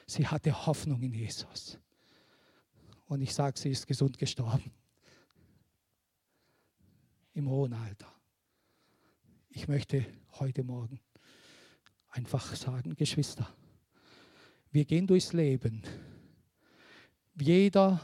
sie 0.05 0.27
hatte 0.27 0.65
Hoffnung 0.65 1.01
in 1.01 1.13
Jesus. 1.13 1.77
Und 3.05 3.21
ich 3.21 3.33
sage, 3.33 3.59
sie 3.59 3.69
ist 3.69 3.87
gesund 3.87 4.17
gestorben 4.17 4.71
im 7.33 7.49
hohen 7.49 7.73
Alter. 7.73 8.07
Ich 9.49 9.67
möchte 9.67 10.05
heute 10.39 10.63
Morgen 10.63 10.99
einfach 12.09 12.55
sagen, 12.55 12.95
Geschwister, 12.95 13.47
wir 14.71 14.85
gehen 14.85 15.07
durchs 15.07 15.33
Leben. 15.33 15.81
Jeder, 17.39 18.01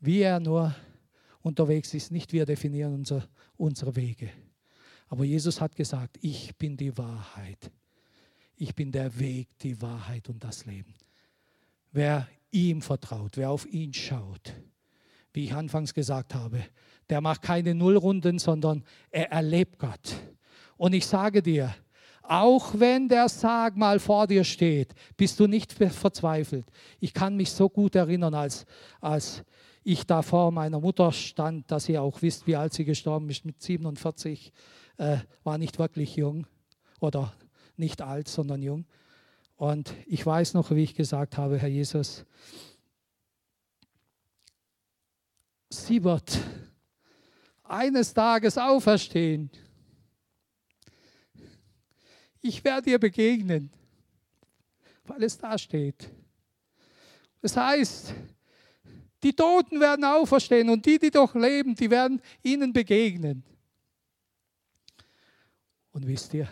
wie 0.00 0.20
er 0.20 0.40
nur 0.40 0.74
unterwegs 1.40 1.94
ist, 1.94 2.10
nicht 2.10 2.32
wir 2.32 2.44
definieren 2.44 2.94
unser, 2.94 3.28
unsere 3.56 3.94
Wege. 3.96 4.30
Aber 5.10 5.24
Jesus 5.24 5.60
hat 5.60 5.76
gesagt, 5.76 6.16
ich 6.22 6.56
bin 6.56 6.76
die 6.76 6.96
Wahrheit. 6.96 7.70
Ich 8.56 8.74
bin 8.74 8.92
der 8.92 9.18
Weg, 9.18 9.48
die 9.58 9.82
Wahrheit 9.82 10.28
und 10.28 10.42
das 10.42 10.64
Leben. 10.64 10.94
Wer 11.92 12.28
ihm 12.52 12.80
vertraut, 12.80 13.36
wer 13.36 13.50
auf 13.50 13.66
ihn 13.66 13.92
schaut, 13.92 14.54
wie 15.32 15.44
ich 15.44 15.52
anfangs 15.52 15.92
gesagt 15.92 16.34
habe, 16.34 16.64
der 17.10 17.20
macht 17.20 17.42
keine 17.42 17.74
Nullrunden, 17.74 18.38
sondern 18.38 18.84
er 19.10 19.30
erlebt 19.32 19.78
Gott. 19.78 20.14
Und 20.76 20.92
ich 20.92 21.06
sage 21.06 21.42
dir, 21.42 21.74
Auch 22.30 22.74
wenn 22.78 23.08
der 23.08 23.28
Sarg 23.28 23.76
mal 23.76 23.98
vor 23.98 24.28
dir 24.28 24.44
steht, 24.44 24.94
bist 25.16 25.40
du 25.40 25.48
nicht 25.48 25.72
verzweifelt. 25.72 26.64
Ich 27.00 27.12
kann 27.12 27.34
mich 27.36 27.50
so 27.50 27.68
gut 27.68 27.96
erinnern, 27.96 28.34
als, 28.34 28.66
als 29.00 29.42
ich 29.82 30.06
da 30.06 30.22
vor 30.22 30.50
meiner 30.50 30.80
Mutter 30.80 31.12
stand, 31.12 31.70
dass 31.70 31.88
ihr 31.88 32.02
auch 32.02 32.22
wisst, 32.22 32.46
wie 32.46 32.56
alt 32.56 32.72
sie 32.72 32.84
gestorben 32.84 33.28
ist, 33.30 33.44
mit 33.44 33.60
47, 33.62 34.52
äh, 34.98 35.18
war 35.42 35.58
nicht 35.58 35.78
wirklich 35.78 36.16
jung 36.16 36.46
oder 37.00 37.32
nicht 37.76 38.02
alt, 38.02 38.28
sondern 38.28 38.62
jung. 38.62 38.86
Und 39.56 39.94
ich 40.06 40.24
weiß 40.24 40.54
noch, 40.54 40.70
wie 40.70 40.82
ich 40.82 40.94
gesagt 40.94 41.36
habe, 41.38 41.58
Herr 41.58 41.68
Jesus, 41.68 42.24
sie 45.70 46.02
wird 46.04 46.38
eines 47.64 48.12
Tages 48.12 48.58
auferstehen 48.58 49.50
ich 52.42 52.64
werde 52.64 52.90
ihr 52.90 52.98
begegnen, 52.98 53.70
weil 55.04 55.22
es 55.22 55.36
da 55.36 55.58
steht. 55.58 56.10
Das 57.42 57.56
heißt, 57.56 58.14
die 59.22 59.34
Toten 59.34 59.80
werden 59.80 60.04
auferstehen 60.04 60.70
und 60.70 60.86
die, 60.86 60.98
die 60.98 61.10
doch 61.10 61.34
leben, 61.34 61.74
die 61.74 61.90
werden 61.90 62.20
ihnen 62.42 62.72
begegnen. 62.72 63.44
Und 65.92 66.06
wisst 66.06 66.32
ihr, 66.34 66.48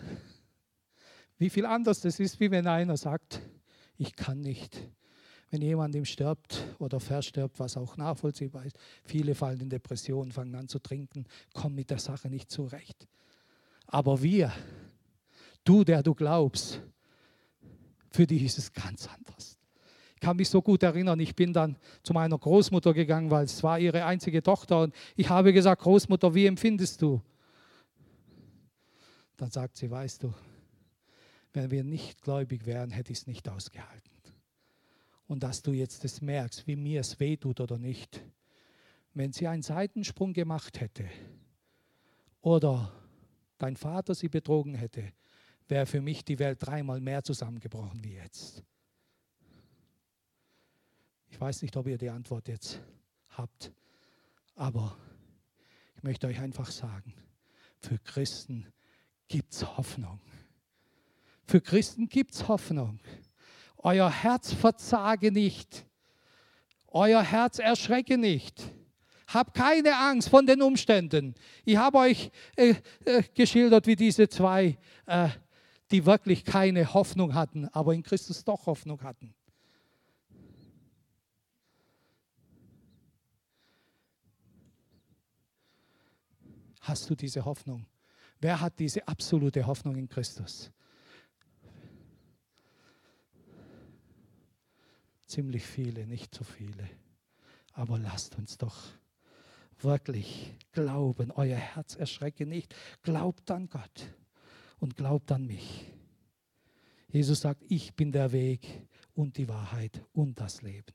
wie 1.39 1.51
viel 1.51 1.67
anders 1.67 2.01
das 2.01 2.19
ist, 2.19 2.41
wie 2.41 2.51
wenn 2.51 2.67
einer 2.67 2.97
sagt, 2.97 3.41
ich 3.97 4.15
kann 4.17 4.41
nicht. 4.41 4.77
Wenn 5.51 5.63
jemand 5.63 5.95
im 5.95 6.05
stirbt 6.05 6.63
oder 6.79 7.01
verstirbt, 7.01 7.59
was 7.59 7.77
auch 7.77 7.97
nachvollziehbar 7.97 8.67
ist, 8.67 8.79
viele 9.05 9.35
fallen 9.35 9.61
in 9.61 9.71
Depressionen, 9.71 10.31
fangen 10.31 10.55
an 10.55 10.69
zu 10.69 10.79
trinken, 10.79 11.25
kommen 11.55 11.75
mit 11.75 11.89
der 11.89 11.99
Sache 11.99 12.29
nicht 12.29 12.51
zurecht. 12.51 13.09
Aber 13.87 14.23
wir, 14.23 14.53
Du, 15.69 15.85
der 15.85 16.03
du 16.03 16.15
glaubst, 16.15 16.81
für 18.11 18.27
dich 18.27 18.43
ist 18.43 18.57
es 18.57 18.73
ganz 18.73 19.07
anders. 19.07 19.58
Ich 20.19 20.21
kann 20.21 20.37
mich 20.37 20.49
so 20.49 20.61
gut 20.61 20.83
erinnern, 20.83 21.21
ich 21.21 21.37
bin 21.37 21.53
dann 21.53 21.77
zu 22.03 22.13
meiner 22.13 22.37
Großmutter 22.37 22.93
gegangen, 22.93 23.31
weil 23.31 23.45
es 23.45 23.63
war 23.63 23.79
ihre 23.79 24.05
einzige 24.05 24.43
Tochter 24.43 24.83
und 24.83 24.95
ich 25.15 25.29
habe 25.29 25.53
gesagt, 25.53 25.83
Großmutter, 25.83 26.35
wie 26.35 26.47
empfindest 26.47 27.01
du? 27.01 27.23
Dann 29.37 29.53
sagt 29.53 29.77
sie, 29.77 29.89
weißt 29.89 30.25
du, 30.25 30.35
wenn 31.53 31.71
wir 31.71 31.85
nicht 31.85 32.21
gläubig 32.21 32.67
wären, 32.67 32.91
hätte 32.91 33.13
ich 33.13 33.19
es 33.19 33.27
nicht 33.29 33.49
ausgehalten. 33.49 34.11
Und 35.29 35.45
dass 35.45 35.63
du 35.63 35.71
jetzt 35.71 36.03
das 36.03 36.21
merkst, 36.21 36.67
wie 36.67 36.75
mir 36.75 36.99
es 36.99 37.21
wehtut 37.21 37.61
oder 37.61 37.79
nicht. 37.79 38.21
Wenn 39.15 39.33
sie 39.33 39.47
einen 39.47 39.63
Seitensprung 39.63 40.33
gemacht 40.33 40.81
hätte 40.81 41.09
oder 42.41 42.93
dein 43.59 43.77
Vater 43.77 44.17
sie 44.17 44.29
betrogen 44.29 44.75
hätte, 44.75 45.13
wäre 45.69 45.87
für 45.87 46.01
mich 46.01 46.25
die 46.25 46.41
Welt 46.41 46.59
dreimal 46.61 47.01
mehr 47.01 47.23
zusammengebrochen 47.23 48.03
wie 48.03 48.15
jetzt. 48.15 48.65
Ich 51.31 51.41
weiß 51.41 51.63
nicht, 51.63 51.77
ob 51.77 51.87
ihr 51.87 51.99
die 51.99 52.11
Antwort 52.11 52.49
jetzt 52.49 52.81
habt, 53.31 53.73
aber 54.55 54.97
ich 55.97 56.03
möchte 56.03 56.27
euch 56.27 56.41
einfach 56.41 56.71
sagen, 56.71 57.15
für 57.81 57.99
Christen 57.99 58.67
gibt 59.29 59.53
es 59.53 59.77
Hoffnung. 59.77 60.21
Für 61.47 61.61
Christen 61.61 62.09
gibt 62.09 62.35
es 62.35 62.49
Hoffnung. 62.49 63.01
Euer 63.79 64.11
Herz 64.11 64.53
verzage 64.53 65.31
nicht. 65.31 65.87
Euer 66.89 67.23
Herz 67.23 67.59
erschrecke 67.59 68.19
nicht. 68.19 68.63
Habt 69.29 69.55
keine 69.55 69.97
Angst 69.97 70.31
von 70.31 70.47
den 70.47 70.63
Umständen. 70.63 71.35
Ich 71.65 71.77
habe 71.77 71.99
euch 71.99 72.31
äh, 72.57 72.75
äh, 73.05 73.23
geschildert, 73.35 73.87
wie 73.87 73.97
diese 73.97 74.29
zwei 74.29 74.79
äh, 75.07 75.29
die 75.91 76.05
wirklich 76.05 76.45
keine 76.45 76.93
Hoffnung 76.93 77.35
hatten, 77.35 77.69
aber 77.69 77.95
in 77.95 78.03
Christus 78.03 78.45
doch 78.45 78.67
Hoffnung 78.67 79.03
hatten. 79.03 79.35
Hast 86.89 87.11
du 87.11 87.15
diese 87.15 87.45
Hoffnung? 87.45 87.85
Wer 88.41 88.63
hat 88.63 88.79
diese 88.79 89.07
absolute 89.07 89.67
Hoffnung 89.67 89.97
in 89.97 90.09
Christus? 90.09 90.71
Ziemlich 95.27 95.67
viele, 95.67 96.07
nicht 96.07 96.35
so 96.35 96.45
viele. 96.45 96.89
Aber 97.75 97.99
lasst 97.99 98.39
uns 98.39 98.57
doch 98.57 98.75
wirklich 99.81 100.55
glauben. 100.73 101.31
Euer 101.31 101.59
Herz 101.59 101.95
erschrecke 101.95 102.47
nicht. 102.47 102.75
Glaubt 103.03 103.51
an 103.51 103.69
Gott 103.69 104.15
und 104.79 104.97
glaubt 104.97 105.31
an 105.31 105.47
mich. 105.47 105.93
Jesus 107.09 107.43
sagt, 107.43 107.63
ich 107.69 107.97
bin 107.97 108.13
der 108.13 108.33
Weg 108.33 108.89
und 109.13 109.37
die 109.37 109.49
Wahrheit 109.49 110.03
und 110.15 110.41
das 110.41 110.63
Leben. 110.63 110.95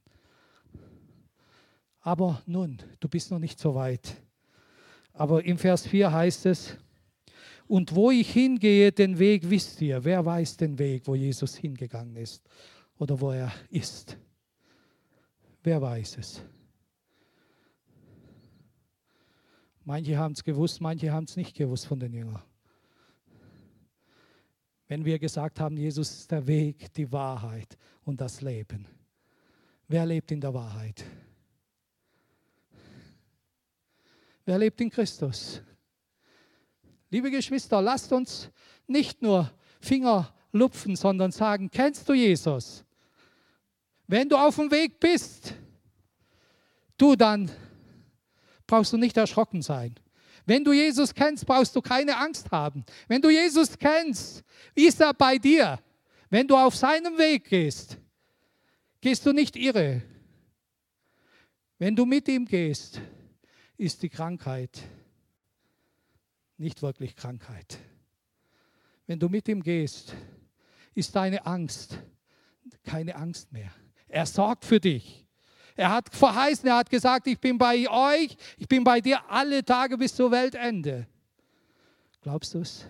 Aber 2.00 2.42
nun, 2.48 2.82
du 3.00 3.08
bist 3.08 3.30
noch 3.30 3.38
nicht 3.38 3.60
so 3.60 3.76
weit. 3.76 4.23
Aber 5.14 5.44
im 5.46 5.58
Vers 5.58 5.88
4 5.88 6.12
heißt 6.12 6.46
es, 6.48 6.78
und 7.68 7.96
wo 7.96 8.12
ich 8.12 8.32
hingehe, 8.32 8.92
den 8.92 9.18
Weg 9.18 9.50
wisst 9.50 9.82
ihr. 9.82 10.04
Wer 10.04 10.26
weiß 10.26 10.58
den 10.58 10.78
Weg, 10.78 11.08
wo 11.08 11.16
Jesus 11.16 11.56
hingegangen 11.56 12.18
ist 12.18 12.44
oder 12.98 13.20
wo 13.20 13.32
er 13.32 13.52
ist? 13.70 14.18
Wer 15.64 15.82
weiß 15.82 16.18
es? 16.18 16.42
Manche 19.86 20.18
haben 20.18 20.34
es 20.34 20.44
gewusst, 20.44 20.82
manche 20.82 21.12
haben 21.12 21.24
es 21.24 21.38
nicht 21.38 21.56
gewusst 21.56 21.88
von 21.88 22.00
den 22.00 22.14
Jüngern 22.14 22.44
wenn 24.94 25.06
wir 25.06 25.18
gesagt 25.18 25.60
haben, 25.60 25.76
Jesus 25.76 26.12
ist 26.12 26.32
der 26.32 26.46
Weg, 26.46 26.94
die 26.94 27.12
Wahrheit 27.12 27.80
und 28.04 28.22
das 28.22 28.42
Leben. 28.42 28.86
Wer 29.88 30.06
lebt 30.06 30.32
in 30.32 30.40
der 30.40 30.54
Wahrheit? 30.54 31.04
Wer 34.46 34.58
lebt 34.58 34.80
in 34.82 34.90
Christus? 34.90 35.62
Liebe 37.10 37.32
Geschwister, 37.32 37.82
lasst 37.82 38.12
uns 38.12 38.50
nicht 38.88 39.22
nur 39.22 39.52
Finger 39.80 40.34
lupfen, 40.52 40.96
sondern 40.96 41.32
sagen, 41.32 41.70
kennst 41.70 42.08
du 42.10 42.14
Jesus? 42.14 42.84
Wenn 44.08 44.28
du 44.28 44.36
auf 44.36 44.56
dem 44.56 44.70
Weg 44.72 45.00
bist, 45.00 45.54
du 46.98 47.16
dann 47.16 47.50
brauchst 48.68 48.92
du 48.94 48.98
nicht 48.98 49.16
erschrocken 49.16 49.62
sein. 49.62 49.96
Wenn 50.46 50.64
du 50.64 50.74
Jesus 50.74 51.14
kennst, 51.14 51.46
brauchst 51.46 51.76
du 51.76 51.82
keine 51.82 52.18
Angst 52.18 52.52
haben. 52.52 52.84
Wenn 53.08 53.22
du 53.22 53.30
Jesus 53.30 53.78
kennst, 53.78 54.44
ist 54.76 55.00
er 55.00 55.14
bei 55.14 55.38
dir. 55.38 55.80
Wenn 56.30 56.48
du 56.48 56.58
auf 56.58 56.76
seinem 56.76 57.18
Weg 57.18 57.46
gehst, 57.46 57.98
gehst 59.00 59.26
du 59.26 59.32
nicht 59.32 59.56
irre. 59.56 60.02
Wenn 61.78 61.96
du 61.96 62.06
mit 62.06 62.28
ihm 62.28 62.46
gehst, 62.46 63.00
ist 63.78 64.04
die 64.04 64.10
Krankheit 64.10 64.82
nicht 66.58 66.82
wirklich 66.82 67.16
Krankheit. 67.16 67.78
Wenn 69.08 69.20
du 69.20 69.28
mit 69.28 69.48
ihm 69.48 69.62
gehst, 69.62 70.16
ist 70.94 71.16
deine 71.16 71.46
Angst 71.46 71.98
keine 72.84 73.16
Angst 73.16 73.52
mehr. 73.52 73.72
Er 74.08 74.26
sorgt 74.26 74.66
für 74.66 74.80
dich. 74.80 75.26
Er 75.76 75.92
hat 75.92 76.14
verheißen, 76.14 76.68
er 76.68 76.78
hat 76.78 76.90
gesagt, 76.90 77.28
ich 77.28 77.40
bin 77.40 77.58
bei 77.58 77.90
euch, 77.90 78.38
ich 78.58 78.68
bin 78.68 78.84
bei 78.84 79.02
dir 79.02 79.20
alle 79.30 79.66
Tage 79.66 79.98
bis 79.98 80.16
zur 80.16 80.30
Weltende. 80.32 81.08
Glaubst 82.22 82.54
du 82.54 82.60
es? 82.60 82.86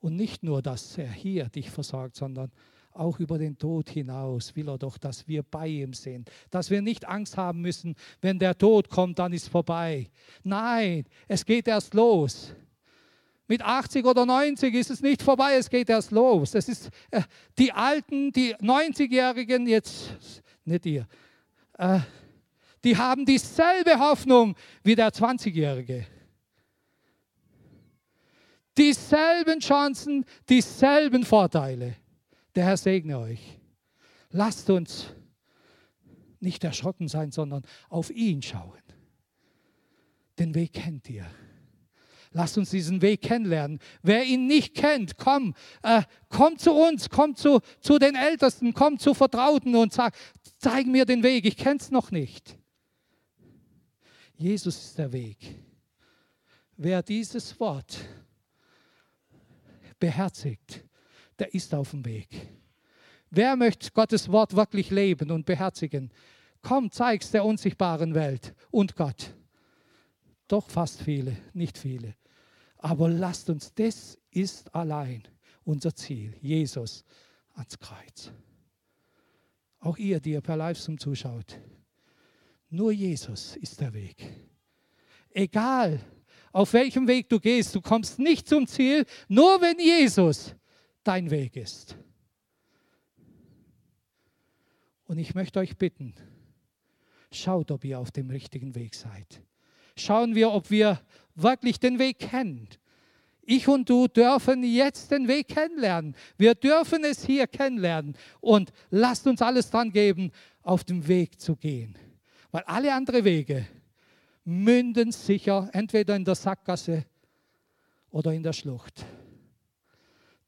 Und 0.00 0.16
nicht 0.16 0.42
nur, 0.42 0.60
dass 0.60 0.98
er 0.98 1.10
hier 1.10 1.48
dich 1.48 1.70
versorgt, 1.70 2.16
sondern 2.16 2.50
auch 2.92 3.18
über 3.20 3.38
den 3.38 3.56
Tod 3.56 3.88
hinaus 3.88 4.54
will 4.56 4.68
er 4.68 4.78
doch, 4.78 4.98
dass 4.98 5.26
wir 5.28 5.42
bei 5.42 5.68
ihm 5.68 5.92
sind, 5.92 6.30
dass 6.50 6.70
wir 6.70 6.82
nicht 6.82 7.06
Angst 7.06 7.36
haben 7.36 7.60
müssen, 7.60 7.94
wenn 8.20 8.38
der 8.38 8.56
Tod 8.56 8.88
kommt, 8.88 9.18
dann 9.18 9.32
ist 9.32 9.48
vorbei. 9.48 10.10
Nein, 10.42 11.04
es 11.28 11.44
geht 11.44 11.68
erst 11.68 11.94
los. 11.94 12.54
Mit 13.46 13.62
80 13.62 14.04
oder 14.04 14.26
90 14.26 14.74
ist 14.74 14.90
es 14.90 15.02
nicht 15.02 15.22
vorbei, 15.22 15.54
es 15.56 15.68
geht 15.68 15.88
erst 15.90 16.12
los. 16.12 16.54
Es 16.54 16.68
ist 16.68 16.90
äh, 17.10 17.22
die 17.58 17.72
Alten, 17.72 18.32
die 18.32 18.54
90-Jährigen, 18.56 19.66
jetzt 19.66 20.42
nicht 20.64 20.86
ihr, 20.86 21.06
äh, 21.78 22.00
die 22.84 22.96
haben 22.96 23.24
dieselbe 23.24 23.98
Hoffnung 23.98 24.54
wie 24.82 24.94
der 24.94 25.10
20-Jährige. 25.10 26.06
Dieselben 28.78 29.60
Chancen, 29.60 30.24
dieselben 30.48 31.24
Vorteile. 31.24 31.96
Der 32.54 32.64
Herr 32.64 32.76
segne 32.76 33.18
euch. 33.18 33.58
Lasst 34.30 34.70
uns 34.70 35.12
nicht 36.40 36.64
erschrocken 36.64 37.08
sein, 37.08 37.30
sondern 37.32 37.62
auf 37.88 38.10
ihn 38.10 38.42
schauen. 38.42 38.80
Den 40.38 40.54
Weg 40.54 40.72
kennt 40.72 41.08
ihr. 41.10 41.26
Lasst 42.32 42.56
uns 42.56 42.70
diesen 42.70 43.02
Weg 43.02 43.22
kennenlernen. 43.22 43.80
Wer 44.02 44.24
ihn 44.24 44.46
nicht 44.46 44.74
kennt, 44.74 45.16
komm, 45.16 45.54
äh, 45.82 46.02
komm 46.28 46.58
zu 46.58 46.72
uns, 46.72 47.10
komm 47.10 47.34
zu, 47.34 47.60
zu 47.80 47.98
den 47.98 48.14
Ältesten, 48.14 48.72
komm 48.72 48.98
zu 48.98 49.14
Vertrauten 49.14 49.74
und 49.74 49.92
sag, 49.92 50.14
zeig 50.58 50.86
mir 50.86 51.04
den 51.04 51.24
Weg, 51.24 51.44
ich 51.44 51.56
kenne 51.56 51.80
es 51.80 51.90
noch 51.90 52.12
nicht. 52.12 52.56
Jesus 54.36 54.76
ist 54.76 54.98
der 54.98 55.12
Weg. 55.12 55.38
Wer 56.76 57.02
dieses 57.02 57.58
Wort 57.58 57.98
beherzigt, 59.98 60.84
der 61.40 61.54
ist 61.54 61.74
auf 61.74 61.90
dem 61.90 62.04
Weg. 62.04 62.28
Wer 63.30 63.56
möchte 63.56 63.90
Gottes 63.92 64.30
Wort 64.30 64.54
wirklich 64.54 64.90
leben 64.90 65.30
und 65.30 65.46
beherzigen? 65.46 66.12
Komm, 66.62 66.90
zeig's 66.90 67.30
der 67.30 67.44
unsichtbaren 67.44 68.14
Welt 68.14 68.54
und 68.70 68.96
Gott. 68.96 69.34
Doch 70.48 70.68
fast 70.68 71.02
viele, 71.02 71.36
nicht 71.52 71.78
viele. 71.78 72.14
Aber 72.76 73.08
lasst 73.08 73.48
uns, 73.50 73.72
das 73.74 74.18
ist 74.30 74.74
allein 74.74 75.22
unser 75.64 75.94
Ziel, 75.94 76.34
Jesus 76.40 77.04
ans 77.54 77.78
Kreuz. 77.78 78.32
Auch 79.78 79.96
ihr, 79.96 80.20
die 80.20 80.32
ihr 80.32 80.40
per 80.40 80.56
Livestream 80.56 80.98
zuschaut. 80.98 81.58
Nur 82.68 82.92
Jesus 82.92 83.56
ist 83.56 83.80
der 83.80 83.92
Weg. 83.94 84.16
Egal, 85.30 86.00
auf 86.52 86.72
welchem 86.72 87.06
Weg 87.06 87.28
du 87.28 87.38
gehst, 87.38 87.74
du 87.74 87.80
kommst 87.80 88.18
nicht 88.18 88.48
zum 88.48 88.66
Ziel, 88.66 89.06
nur 89.28 89.60
wenn 89.60 89.78
Jesus 89.78 90.54
dein 91.04 91.30
Weg 91.30 91.56
ist. 91.56 91.96
Und 95.06 95.18
ich 95.18 95.34
möchte 95.34 95.58
euch 95.58 95.76
bitten, 95.76 96.14
schaut, 97.32 97.70
ob 97.70 97.84
ihr 97.84 97.98
auf 97.98 98.10
dem 98.10 98.30
richtigen 98.30 98.74
Weg 98.74 98.94
seid. 98.94 99.42
Schauen 99.96 100.34
wir, 100.34 100.52
ob 100.52 100.70
wir 100.70 101.00
wirklich 101.34 101.80
den 101.80 101.98
Weg 101.98 102.18
kennen. 102.18 102.68
Ich 103.42 103.66
und 103.66 103.88
du 103.90 104.06
dürfen 104.06 104.62
jetzt 104.62 105.10
den 105.10 105.26
Weg 105.26 105.48
kennenlernen. 105.48 106.14
Wir 106.38 106.54
dürfen 106.54 107.02
es 107.04 107.24
hier 107.24 107.48
kennenlernen. 107.48 108.16
Und 108.40 108.72
lasst 108.90 109.26
uns 109.26 109.42
alles 109.42 109.70
dran 109.70 109.90
geben, 109.90 110.30
auf 110.62 110.84
dem 110.84 111.08
Weg 111.08 111.40
zu 111.40 111.56
gehen. 111.56 111.98
Weil 112.52 112.62
alle 112.62 112.94
anderen 112.94 113.24
Wege 113.24 113.66
münden 114.44 115.12
sicher 115.12 115.68
entweder 115.72 116.14
in 116.14 116.24
der 116.24 116.34
Sackgasse 116.36 117.04
oder 118.10 118.32
in 118.32 118.42
der 118.42 118.52
Schlucht. 118.52 119.04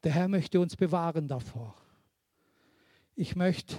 Der 0.03 0.11
Herr 0.11 0.27
möchte 0.27 0.59
uns 0.59 0.75
bewahren 0.75 1.29
davor. 1.29 1.73
Ich 3.15 3.37
möchte 3.37 3.77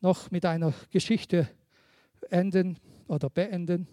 noch 0.00 0.32
mit 0.32 0.44
einer 0.44 0.74
Geschichte 0.90 1.48
enden 2.30 2.80
oder 3.06 3.30
beenden. 3.30 3.86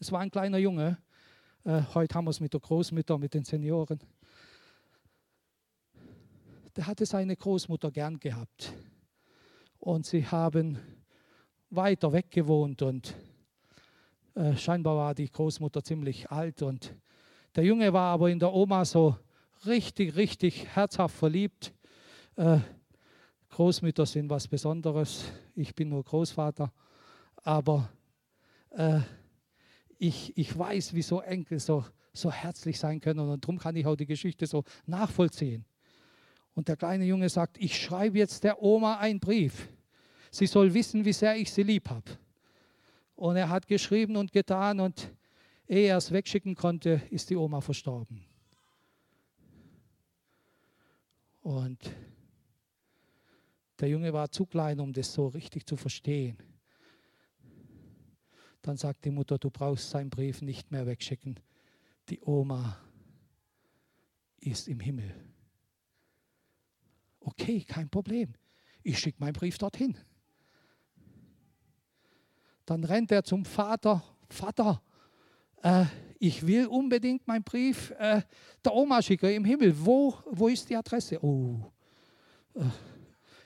Es 0.00 0.10
war 0.10 0.20
ein 0.20 0.30
kleiner 0.30 0.56
Junge. 0.56 0.96
Äh, 1.64 1.82
heute 1.92 2.14
haben 2.14 2.24
wir 2.24 2.30
es 2.30 2.40
mit 2.40 2.54
der 2.54 2.60
Großmutter, 2.60 3.18
mit 3.18 3.34
den 3.34 3.44
Senioren. 3.44 4.00
Der 6.76 6.86
hatte 6.86 7.04
seine 7.04 7.36
Großmutter 7.36 7.90
gern 7.90 8.18
gehabt. 8.18 8.72
Und 9.78 10.06
sie 10.06 10.26
haben 10.26 10.78
weiter 11.68 12.10
weg 12.14 12.30
gewohnt 12.30 12.80
und 12.80 13.14
äh, 14.34 14.56
scheinbar 14.56 14.96
war 14.96 15.14
die 15.14 15.30
Großmutter 15.30 15.84
ziemlich 15.84 16.30
alt 16.30 16.62
und 16.62 16.94
der 17.54 17.64
Junge 17.64 17.92
war 17.92 18.12
aber 18.14 18.30
in 18.30 18.38
der 18.38 18.52
Oma 18.52 18.84
so 18.84 19.16
richtig, 19.64 20.16
richtig 20.16 20.66
herzhaft 20.74 21.16
verliebt. 21.16 21.72
Äh, 22.36 22.58
Großmütter 23.50 24.04
sind 24.04 24.28
was 24.28 24.46
Besonderes. 24.48 25.24
Ich 25.54 25.74
bin 25.74 25.88
nur 25.88 26.04
Großvater. 26.04 26.72
Aber 27.36 27.88
äh, 28.70 29.00
ich, 29.98 30.36
ich 30.36 30.56
weiß, 30.56 30.94
wie 30.94 31.02
so 31.02 31.20
Enkel 31.20 31.58
so, 31.58 31.84
so 32.12 32.30
herzlich 32.30 32.78
sein 32.78 33.00
können 33.00 33.20
und 33.20 33.44
darum 33.44 33.58
kann 33.58 33.76
ich 33.76 33.86
auch 33.86 33.96
die 33.96 34.06
Geschichte 34.06 34.46
so 34.46 34.64
nachvollziehen. 34.84 35.64
Und 36.54 36.68
der 36.68 36.76
kleine 36.76 37.04
Junge 37.04 37.28
sagt, 37.28 37.58
ich 37.58 37.80
schreibe 37.80 38.18
jetzt 38.18 38.44
der 38.44 38.62
Oma 38.62 38.96
einen 38.96 39.20
Brief. 39.20 39.68
Sie 40.30 40.46
soll 40.46 40.72
wissen, 40.74 41.04
wie 41.04 41.12
sehr 41.12 41.36
ich 41.36 41.52
sie 41.52 41.62
lieb 41.62 41.88
habe. 41.88 42.18
Und 43.14 43.36
er 43.36 43.48
hat 43.48 43.66
geschrieben 43.66 44.16
und 44.16 44.32
getan 44.32 44.80
und 44.80 45.10
ehe 45.66 45.88
er 45.88 45.98
es 45.98 46.10
wegschicken 46.10 46.54
konnte, 46.54 47.02
ist 47.10 47.30
die 47.30 47.36
Oma 47.36 47.60
verstorben. 47.60 48.24
Und 51.46 51.94
der 53.78 53.88
Junge 53.88 54.12
war 54.12 54.32
zu 54.32 54.46
klein, 54.46 54.80
um 54.80 54.92
das 54.92 55.12
so 55.12 55.28
richtig 55.28 55.64
zu 55.64 55.76
verstehen. 55.76 56.36
Dann 58.62 58.76
sagt 58.76 59.04
die 59.04 59.12
Mutter, 59.12 59.38
du 59.38 59.48
brauchst 59.48 59.90
seinen 59.90 60.10
Brief 60.10 60.42
nicht 60.42 60.72
mehr 60.72 60.86
wegschicken. 60.86 61.38
Die 62.08 62.20
Oma 62.20 62.76
ist 64.40 64.66
im 64.66 64.80
Himmel. 64.80 65.14
Okay, 67.20 67.62
kein 67.62 67.90
Problem. 67.90 68.34
Ich 68.82 68.98
schicke 68.98 69.20
meinen 69.20 69.34
Brief 69.34 69.56
dorthin. 69.56 69.96
Dann 72.64 72.82
rennt 72.82 73.12
er 73.12 73.22
zum 73.22 73.44
Vater. 73.44 74.02
Vater, 74.28 74.82
äh, 75.62 75.84
ich 76.18 76.46
will 76.46 76.66
unbedingt 76.66 77.26
meinen 77.26 77.44
Brief 77.44 77.92
äh, 77.98 78.22
der 78.64 78.74
Oma 78.74 79.02
schicken 79.02 79.30
im 79.30 79.44
Himmel. 79.44 79.74
Wo, 79.76 80.14
wo 80.30 80.48
ist 80.48 80.68
die 80.68 80.76
Adresse? 80.76 81.22
Oh, 81.22 81.60
äh, 82.54 82.62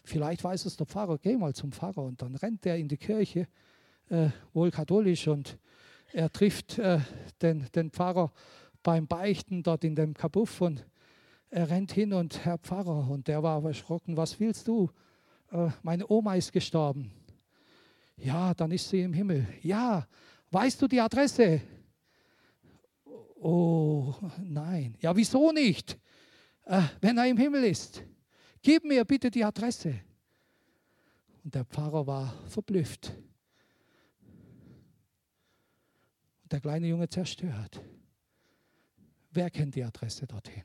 vielleicht 0.05 0.45
weiß 0.45 0.67
es 0.67 0.77
der 0.77 0.87
Pfarrer. 0.87 1.19
Geh 1.19 1.37
mal 1.37 1.55
zum 1.55 1.73
Pfarrer. 1.73 2.03
Und 2.03 2.23
dann 2.23 2.35
rennt 2.37 2.65
er 2.67 2.77
in 2.77 2.89
die 2.89 2.97
Kirche 2.97 3.49
äh, 4.09 4.29
wohl 4.53 4.71
katholisch 4.71 5.29
und 5.29 5.59
er 6.13 6.31
trifft 6.31 6.79
äh, 6.79 7.01
den, 7.41 7.67
den 7.75 7.91
Pfarrer 7.91 8.33
beim 8.83 9.07
Beichten 9.07 9.63
dort 9.63 9.85
in 9.85 9.95
dem 9.95 10.15
Kabuff 10.15 10.61
und 10.61 10.85
er 11.51 11.69
rennt 11.71 11.93
hin 11.93 12.13
und 12.13 12.45
Herr 12.45 12.59
Pfarrer 12.59 13.09
und 13.11 13.29
der 13.29 13.43
war 13.43 13.65
erschrocken, 13.65 14.17
was 14.17 14.39
willst 14.39 14.69
du? 14.69 14.91
Äh, 15.53 15.69
meine 15.83 16.09
Oma 16.09 16.35
ist 16.35 16.53
gestorben. 16.53 17.11
Ja, 18.17 18.55
dann 18.55 18.71
ist 18.71 18.89
sie 18.89 19.01
im 19.01 19.13
Himmel. 19.13 19.47
Ja, 19.63 20.07
weißt 20.51 20.83
du 20.83 20.89
die 20.89 21.01
Adresse? 21.01 21.61
Oh, 23.43 24.15
nein. 24.43 24.97
Ja, 25.01 25.17
wieso 25.17 25.51
nicht? 25.53 25.99
Äh, 26.67 26.83
wenn 27.01 27.19
er 27.19 27.27
im 27.27 27.37
Himmel 27.37 27.65
ist. 27.65 28.05
Gib 28.63 28.85
mir 28.85 29.05
bitte 29.05 29.31
die 29.31 29.45
Adresse. 29.45 30.01
Und 31.43 31.55
der 31.55 31.65
Pfarrer 31.65 32.07
war 32.07 32.35
verblüfft. 32.49 33.13
der 36.51 36.61
kleine 36.61 36.89
Junge 36.89 37.09
zerstört. 37.09 37.81
Wer 39.31 39.51
kennt 39.51 39.75
die 39.75 39.85
Adresse 39.85 40.27
dorthin? 40.27 40.65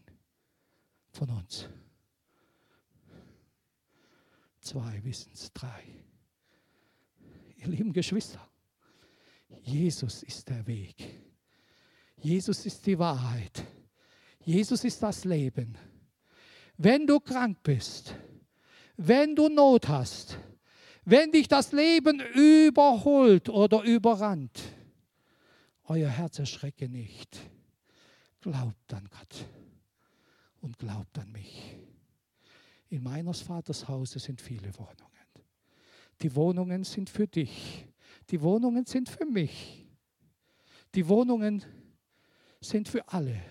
Von 1.11 1.29
uns. 1.29 1.69
Zwei 4.59 5.03
wissen 5.03 5.31
es, 5.33 5.53
drei. 5.53 5.83
Ihr 7.57 7.67
lieben 7.67 7.93
Geschwister, 7.93 8.49
Jesus 9.61 10.23
ist 10.23 10.49
der 10.49 10.65
Weg. 10.65 11.24
Jesus 12.17 12.65
ist 12.65 12.85
die 12.85 12.97
Wahrheit. 12.97 13.63
Jesus 14.39 14.83
ist 14.83 15.01
das 15.01 15.25
Leben. 15.25 15.77
Wenn 16.77 17.07
du 17.07 17.19
krank 17.19 17.57
bist, 17.63 18.15
wenn 18.97 19.35
du 19.35 19.49
Not 19.49 19.87
hast, 19.87 20.37
wenn 21.03 21.31
dich 21.31 21.47
das 21.47 21.71
Leben 21.71 22.19
überholt 22.19 23.49
oder 23.49 23.83
überrannt, 23.83 24.61
euer 25.85 26.09
Herz 26.09 26.39
erschrecke 26.39 26.89
nicht. 26.89 27.39
Glaubt 28.41 28.93
an 28.93 29.07
Gott 29.09 29.45
und 30.61 30.77
glaubt 30.77 31.17
an 31.17 31.31
mich. 31.31 31.77
In 32.89 33.03
meines 33.03 33.41
Vaters 33.41 33.87
Hause 33.87 34.19
sind 34.19 34.41
viele 34.41 34.75
Wohnungen. 34.77 35.11
Die 36.21 36.35
Wohnungen 36.35 36.83
sind 36.83 37.09
für 37.09 37.27
dich. 37.27 37.87
Die 38.29 38.41
Wohnungen 38.41 38.85
sind 38.85 39.09
für 39.09 39.25
mich. 39.25 39.87
Die 40.93 41.07
Wohnungen 41.07 41.59
sind 41.59 41.84
für 42.89 43.07
alle. 43.09 43.41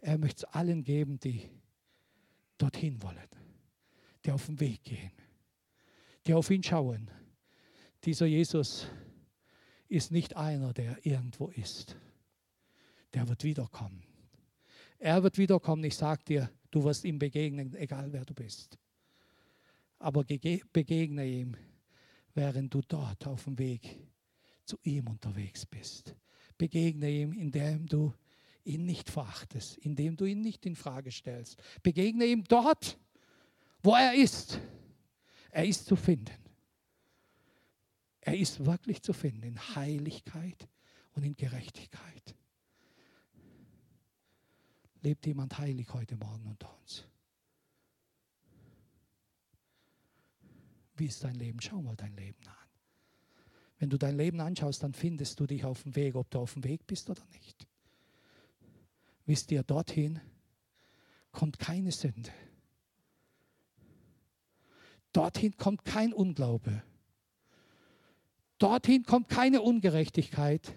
Er 0.00 0.18
möchte 0.18 0.44
es 0.46 0.52
allen 0.52 0.82
geben, 0.82 1.18
die 1.18 1.48
dorthin 2.58 3.00
wollen, 3.02 3.28
die 4.24 4.32
auf 4.32 4.46
den 4.46 4.58
Weg 4.60 4.82
gehen, 4.84 5.12
die 6.26 6.34
auf 6.34 6.50
ihn 6.50 6.62
schauen. 6.62 7.10
Dieser 8.04 8.26
Jesus 8.26 8.88
ist 9.88 10.10
nicht 10.10 10.36
einer, 10.36 10.72
der 10.72 11.04
irgendwo 11.04 11.48
ist. 11.48 11.96
Der 13.14 13.28
wird 13.28 13.44
wiederkommen. 13.44 14.02
Er 14.98 15.22
wird 15.22 15.38
wiederkommen. 15.38 15.84
Ich 15.84 15.96
sage 15.96 16.24
dir, 16.24 16.50
du 16.70 16.82
wirst 16.84 17.04
ihm 17.04 17.18
begegnen, 17.18 17.74
egal 17.74 18.12
wer 18.12 18.24
du 18.24 18.34
bist. 18.34 18.78
Aber 19.98 20.24
begegne 20.24 21.26
ihm, 21.26 21.56
während 22.34 22.72
du 22.72 22.80
dort 22.82 23.26
auf 23.26 23.44
dem 23.44 23.58
Weg 23.58 23.98
zu 24.64 24.78
ihm 24.82 25.08
unterwegs 25.08 25.66
bist. 25.66 26.16
Begegne 26.62 27.10
ihm, 27.10 27.32
indem 27.32 27.88
du 27.88 28.14
ihn 28.62 28.86
nicht 28.86 29.10
verachtest, 29.10 29.78
indem 29.78 30.16
du 30.16 30.26
ihn 30.26 30.42
nicht 30.42 30.64
in 30.64 30.76
Frage 30.76 31.10
stellst. 31.10 31.60
Begegne 31.82 32.24
ihm 32.24 32.44
dort, 32.44 33.00
wo 33.82 33.96
er 33.96 34.14
ist. 34.14 34.60
Er 35.50 35.66
ist 35.66 35.86
zu 35.86 35.96
finden. 35.96 36.38
Er 38.20 38.38
ist 38.38 38.64
wirklich 38.64 39.02
zu 39.02 39.12
finden 39.12 39.42
in 39.42 39.74
Heiligkeit 39.74 40.68
und 41.14 41.24
in 41.24 41.34
Gerechtigkeit. 41.34 42.36
Lebt 45.00 45.26
jemand 45.26 45.58
heilig 45.58 45.92
heute 45.92 46.14
Morgen 46.14 46.46
unter 46.46 46.72
uns? 46.78 47.04
Wie 50.94 51.06
ist 51.06 51.24
dein 51.24 51.34
Leben? 51.34 51.60
Schau 51.60 51.82
mal 51.82 51.96
dein 51.96 52.14
Leben 52.14 52.46
an. 52.46 52.61
Wenn 53.82 53.90
du 53.90 53.98
dein 53.98 54.16
Leben 54.16 54.38
anschaust, 54.40 54.84
dann 54.84 54.92
findest 54.92 55.40
du 55.40 55.46
dich 55.48 55.64
auf 55.64 55.82
dem 55.82 55.96
Weg, 55.96 56.14
ob 56.14 56.30
du 56.30 56.38
auf 56.38 56.52
dem 56.52 56.62
Weg 56.62 56.86
bist 56.86 57.10
oder 57.10 57.24
nicht. 57.32 57.66
Wisst 59.26 59.50
ihr, 59.50 59.64
dorthin 59.64 60.20
kommt 61.32 61.58
keine 61.58 61.90
Sünde. 61.90 62.30
Dorthin 65.12 65.56
kommt 65.56 65.84
kein 65.84 66.12
Unglaube. 66.12 66.84
Dorthin 68.58 69.02
kommt 69.02 69.28
keine 69.28 69.62
Ungerechtigkeit. 69.62 70.76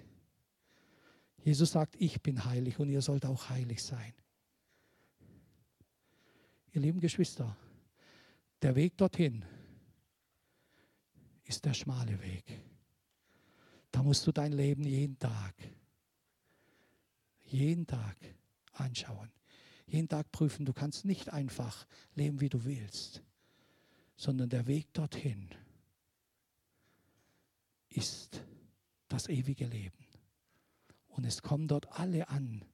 Jesus 1.44 1.74
sagt, 1.74 1.96
ich 2.00 2.24
bin 2.24 2.44
heilig 2.44 2.80
und 2.80 2.90
ihr 2.90 3.04
sollt 3.04 3.28
auch 3.28 3.52
heilig 3.52 3.84
sein. 3.84 4.16
Ihr 6.72 6.82
lieben 6.82 7.02
Geschwister, 7.02 7.56
der 8.64 8.74
Weg 8.76 8.98
dorthin 8.98 9.46
ist 11.44 11.66
der 11.66 11.76
schmale 11.76 12.20
Weg. 12.24 12.66
Da 13.96 14.04
musst 14.04 14.28
du 14.28 14.34
dein 14.34 14.52
Leben 14.52 14.84
jeden 14.84 15.18
Tag, 15.20 15.56
jeden 17.46 17.88
Tag 17.88 18.18
anschauen. 18.74 19.32
Jeden 19.88 20.10
Tag 20.10 20.30
prüfen. 20.34 20.66
Du 20.66 20.74
kannst 20.74 21.06
nicht 21.06 21.32
einfach 21.32 21.88
leben, 22.14 22.42
wie 22.42 22.50
du 22.50 22.66
willst, 22.66 23.24
sondern 24.18 24.50
der 24.50 24.68
Weg 24.68 24.94
dorthin 24.94 25.48
ist 27.88 28.44
das 29.08 29.30
ewige 29.30 29.66
Leben. 29.66 30.06
Und 31.08 31.24
es 31.24 31.42
kommen 31.42 31.70
dort 31.70 31.88
alle 31.98 32.28
an, 32.28 32.66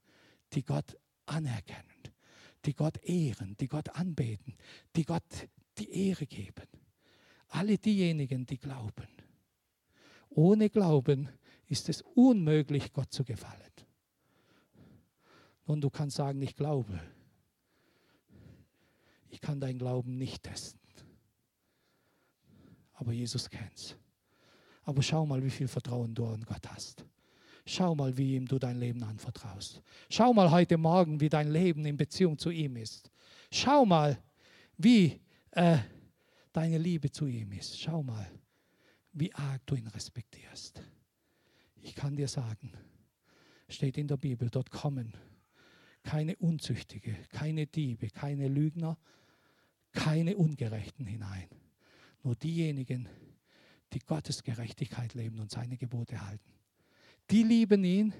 die 0.53 0.63
Gott 0.63 0.97
anerkennen, 1.27 2.01
die 2.65 2.73
Gott 2.73 2.97
ehren, 3.03 3.55
die 3.59 3.67
Gott 3.67 3.89
anbeten, 3.89 4.55
die 4.95 5.05
Gott 5.05 5.47
die 5.77 6.07
Ehre 6.07 6.25
geben. 6.25 6.67
Alle 7.49 7.77
diejenigen, 7.77 8.47
die 8.47 8.57
glauben. 8.57 9.20
Ohne 10.31 10.69
Glauben 10.69 11.29
ist 11.67 11.89
es 11.89 12.01
unmöglich, 12.15 12.91
Gott 12.93 13.11
zu 13.11 13.23
gefallen. 13.23 13.61
Nun, 15.67 15.79
du 15.79 15.89
kannst 15.89 16.17
sagen, 16.17 16.41
ich 16.41 16.55
glaube. 16.55 16.99
Ich 19.29 19.39
kann 19.39 19.59
dein 19.59 19.77
Glauben 19.77 20.17
nicht 20.17 20.43
testen. 20.43 20.79
Aber 22.93 23.13
Jesus 23.13 23.49
kennt's. 23.49 23.95
Aber 24.83 25.01
schau 25.01 25.25
mal, 25.25 25.43
wie 25.43 25.49
viel 25.49 25.67
Vertrauen 25.67 26.13
du 26.13 26.25
an 26.25 26.43
Gott 26.43 26.67
hast. 26.69 27.05
Schau 27.65 27.95
mal, 27.95 28.17
wie 28.17 28.35
ihm 28.35 28.47
du 28.47 28.57
dein 28.57 28.79
Leben 28.79 29.03
anvertraust. 29.03 29.81
Schau 30.09 30.33
mal 30.33 30.49
heute 30.51 30.77
Morgen, 30.77 31.19
wie 31.21 31.29
dein 31.29 31.51
Leben 31.51 31.85
in 31.85 31.95
Beziehung 31.95 32.37
zu 32.37 32.49
ihm 32.49 32.75
ist. 32.75 33.11
Schau 33.51 33.85
mal, 33.85 34.17
wie 34.77 35.21
äh, 35.51 35.77
deine 36.51 36.77
Liebe 36.77 37.11
zu 37.11 37.27
ihm 37.27 37.51
ist. 37.51 37.79
Schau 37.79 38.01
mal, 38.01 38.27
wie 39.13 39.33
arg 39.33 39.61
du 39.65 39.75
ihn 39.75 39.87
respektierst. 39.87 40.81
Ich 41.81 41.95
kann 41.95 42.15
dir 42.15 42.27
sagen, 42.27 42.71
steht 43.67 43.97
in 43.97 44.07
der 44.07 44.17
Bibel, 44.17 44.49
dort 44.49 44.71
kommen 44.71 45.13
keine 46.03 46.35
Unzüchtige, 46.37 47.15
keine 47.29 47.67
Diebe, 47.67 48.09
keine 48.09 48.47
Lügner, 48.47 48.97
keine 49.91 50.37
Ungerechten 50.37 51.05
hinein. 51.05 51.47
Nur 52.23 52.35
diejenigen, 52.35 53.07
die 53.93 53.99
Gottes 53.99 54.43
Gerechtigkeit 54.43 55.13
leben 55.13 55.39
und 55.39 55.51
seine 55.51 55.77
Gebote 55.77 56.25
halten. 56.25 56.51
Die 57.29 57.43
lieben 57.43 57.83
ihn. 57.83 58.13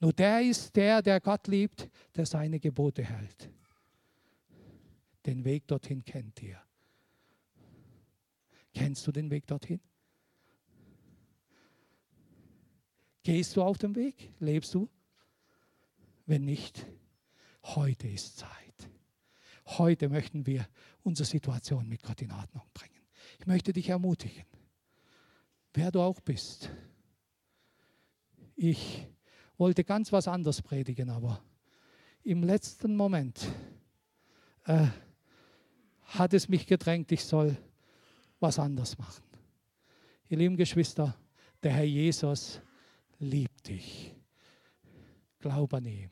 Nur 0.00 0.12
der 0.12 0.42
ist 0.42 0.74
der, 0.76 1.02
der 1.02 1.20
Gott 1.20 1.46
liebt, 1.48 1.88
der 2.14 2.26
seine 2.26 2.60
Gebote 2.60 3.04
hält. 3.04 3.50
Den 5.26 5.44
Weg 5.44 5.66
dorthin 5.66 6.04
kennt 6.04 6.42
ihr. 6.42 6.60
Kennst 8.74 9.06
du 9.06 9.12
den 9.12 9.30
Weg 9.30 9.46
dorthin? 9.46 9.80
Gehst 13.22 13.56
du 13.56 13.62
auf 13.62 13.78
dem 13.78 13.94
Weg? 13.94 14.30
Lebst 14.40 14.74
du? 14.74 14.88
Wenn 16.26 16.44
nicht, 16.44 16.84
heute 17.62 18.08
ist 18.08 18.36
Zeit. 18.36 18.50
Heute 19.66 20.08
möchten 20.08 20.46
wir 20.46 20.68
unsere 21.02 21.26
Situation 21.26 21.88
mit 21.88 22.02
Gott 22.02 22.20
in 22.20 22.32
Ordnung 22.32 22.64
bringen. 22.74 23.00
Ich 23.38 23.46
möchte 23.46 23.72
dich 23.72 23.88
ermutigen, 23.88 24.44
wer 25.72 25.90
du 25.90 26.00
auch 26.00 26.20
bist. 26.20 26.70
Ich 28.56 29.06
wollte 29.56 29.84
ganz 29.84 30.12
was 30.12 30.28
anderes 30.28 30.60
predigen, 30.60 31.10
aber 31.10 31.42
im 32.22 32.42
letzten 32.42 32.96
Moment 32.96 33.46
äh, 34.64 34.86
hat 36.02 36.34
es 36.34 36.48
mich 36.48 36.66
gedrängt, 36.66 37.10
ich 37.12 37.24
soll 37.24 37.56
was 38.40 38.58
anderes 38.58 38.96
machen. 38.98 39.22
Ihr 40.28 40.38
lieben 40.38 40.56
Geschwister, 40.56 41.16
der 41.62 41.72
Herr 41.72 41.84
Jesus 41.84 42.60
liebt 43.18 43.68
dich. 43.68 44.14
Glaub 45.38 45.74
an 45.74 45.84
ihn. 45.84 46.10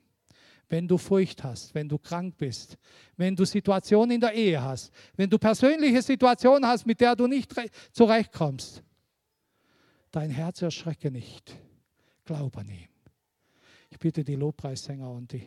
Wenn 0.69 0.89
du 0.89 0.97
Furcht 0.97 1.45
hast, 1.45 1.75
wenn 1.75 1.89
du 1.89 1.99
krank 1.99 2.37
bist, 2.39 2.79
wenn 3.17 3.37
du 3.37 3.45
Situationen 3.45 4.13
in 4.13 4.21
der 4.21 4.33
Ehe 4.33 4.63
hast, 4.63 4.91
wenn 5.17 5.29
du 5.29 5.39
persönliche 5.39 6.01
Situationen 6.01 6.67
hast, 6.67 6.87
mit 6.87 7.01
der 7.01 7.15
du 7.15 7.27
nicht 7.27 7.53
zurechtkommst, 7.93 8.83
dein 10.11 10.31
Herz 10.31 10.63
erschrecke 10.63 11.11
nicht. 11.11 11.55
Glaub 12.25 12.57
an 12.57 12.69
ihn. 12.69 12.89
Ich 13.91 13.99
bitte 13.99 14.25
die 14.25 14.37
Lobpreissänger 14.37 15.11
und 15.11 15.33
die 15.33 15.47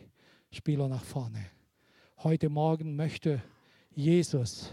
Spieler 0.52 0.88
nach 0.88 1.04
vorne. 1.04 1.44
Heute 2.18 2.48
Morgen 2.48 2.94
möchte 2.94 3.42
Jesus 3.90 4.72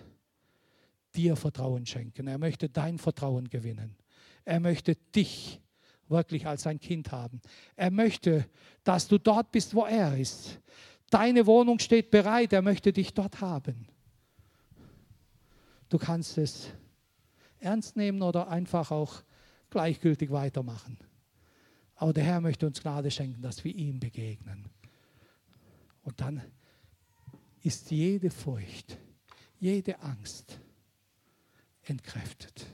dir 1.15 1.35
Vertrauen 1.35 1.85
schenken. 1.85 2.27
Er 2.27 2.37
möchte 2.37 2.69
dein 2.69 2.97
Vertrauen 2.97 3.49
gewinnen. 3.49 3.95
Er 4.45 4.59
möchte 4.59 4.95
dich 4.95 5.61
wirklich 6.09 6.47
als 6.47 6.63
sein 6.63 6.79
Kind 6.79 7.11
haben. 7.11 7.41
Er 7.75 7.91
möchte, 7.91 8.47
dass 8.83 9.07
du 9.07 9.17
dort 9.17 9.51
bist, 9.51 9.73
wo 9.73 9.85
er 9.85 10.17
ist. 10.17 10.59
Deine 11.09 11.45
Wohnung 11.45 11.79
steht 11.79 12.11
bereit. 12.11 12.53
Er 12.53 12.61
möchte 12.61 12.91
dich 12.93 13.13
dort 13.13 13.41
haben. 13.41 13.87
Du 15.89 15.97
kannst 15.97 16.37
es 16.37 16.69
ernst 17.59 17.95
nehmen 17.95 18.21
oder 18.21 18.49
einfach 18.49 18.91
auch 18.91 19.23
gleichgültig 19.69 20.31
weitermachen. 20.31 20.97
Aber 21.95 22.13
der 22.13 22.23
Herr 22.23 22.41
möchte 22.41 22.65
uns 22.65 22.81
Gnade 22.81 23.11
schenken, 23.11 23.41
dass 23.41 23.63
wir 23.63 23.73
ihm 23.73 23.99
begegnen. 23.99 24.69
Und 26.03 26.19
dann 26.19 26.41
ist 27.61 27.91
jede 27.91 28.29
Furcht, 28.29 28.97
jede 29.59 29.99
Angst 30.01 30.59
entkräftet. 31.83 32.65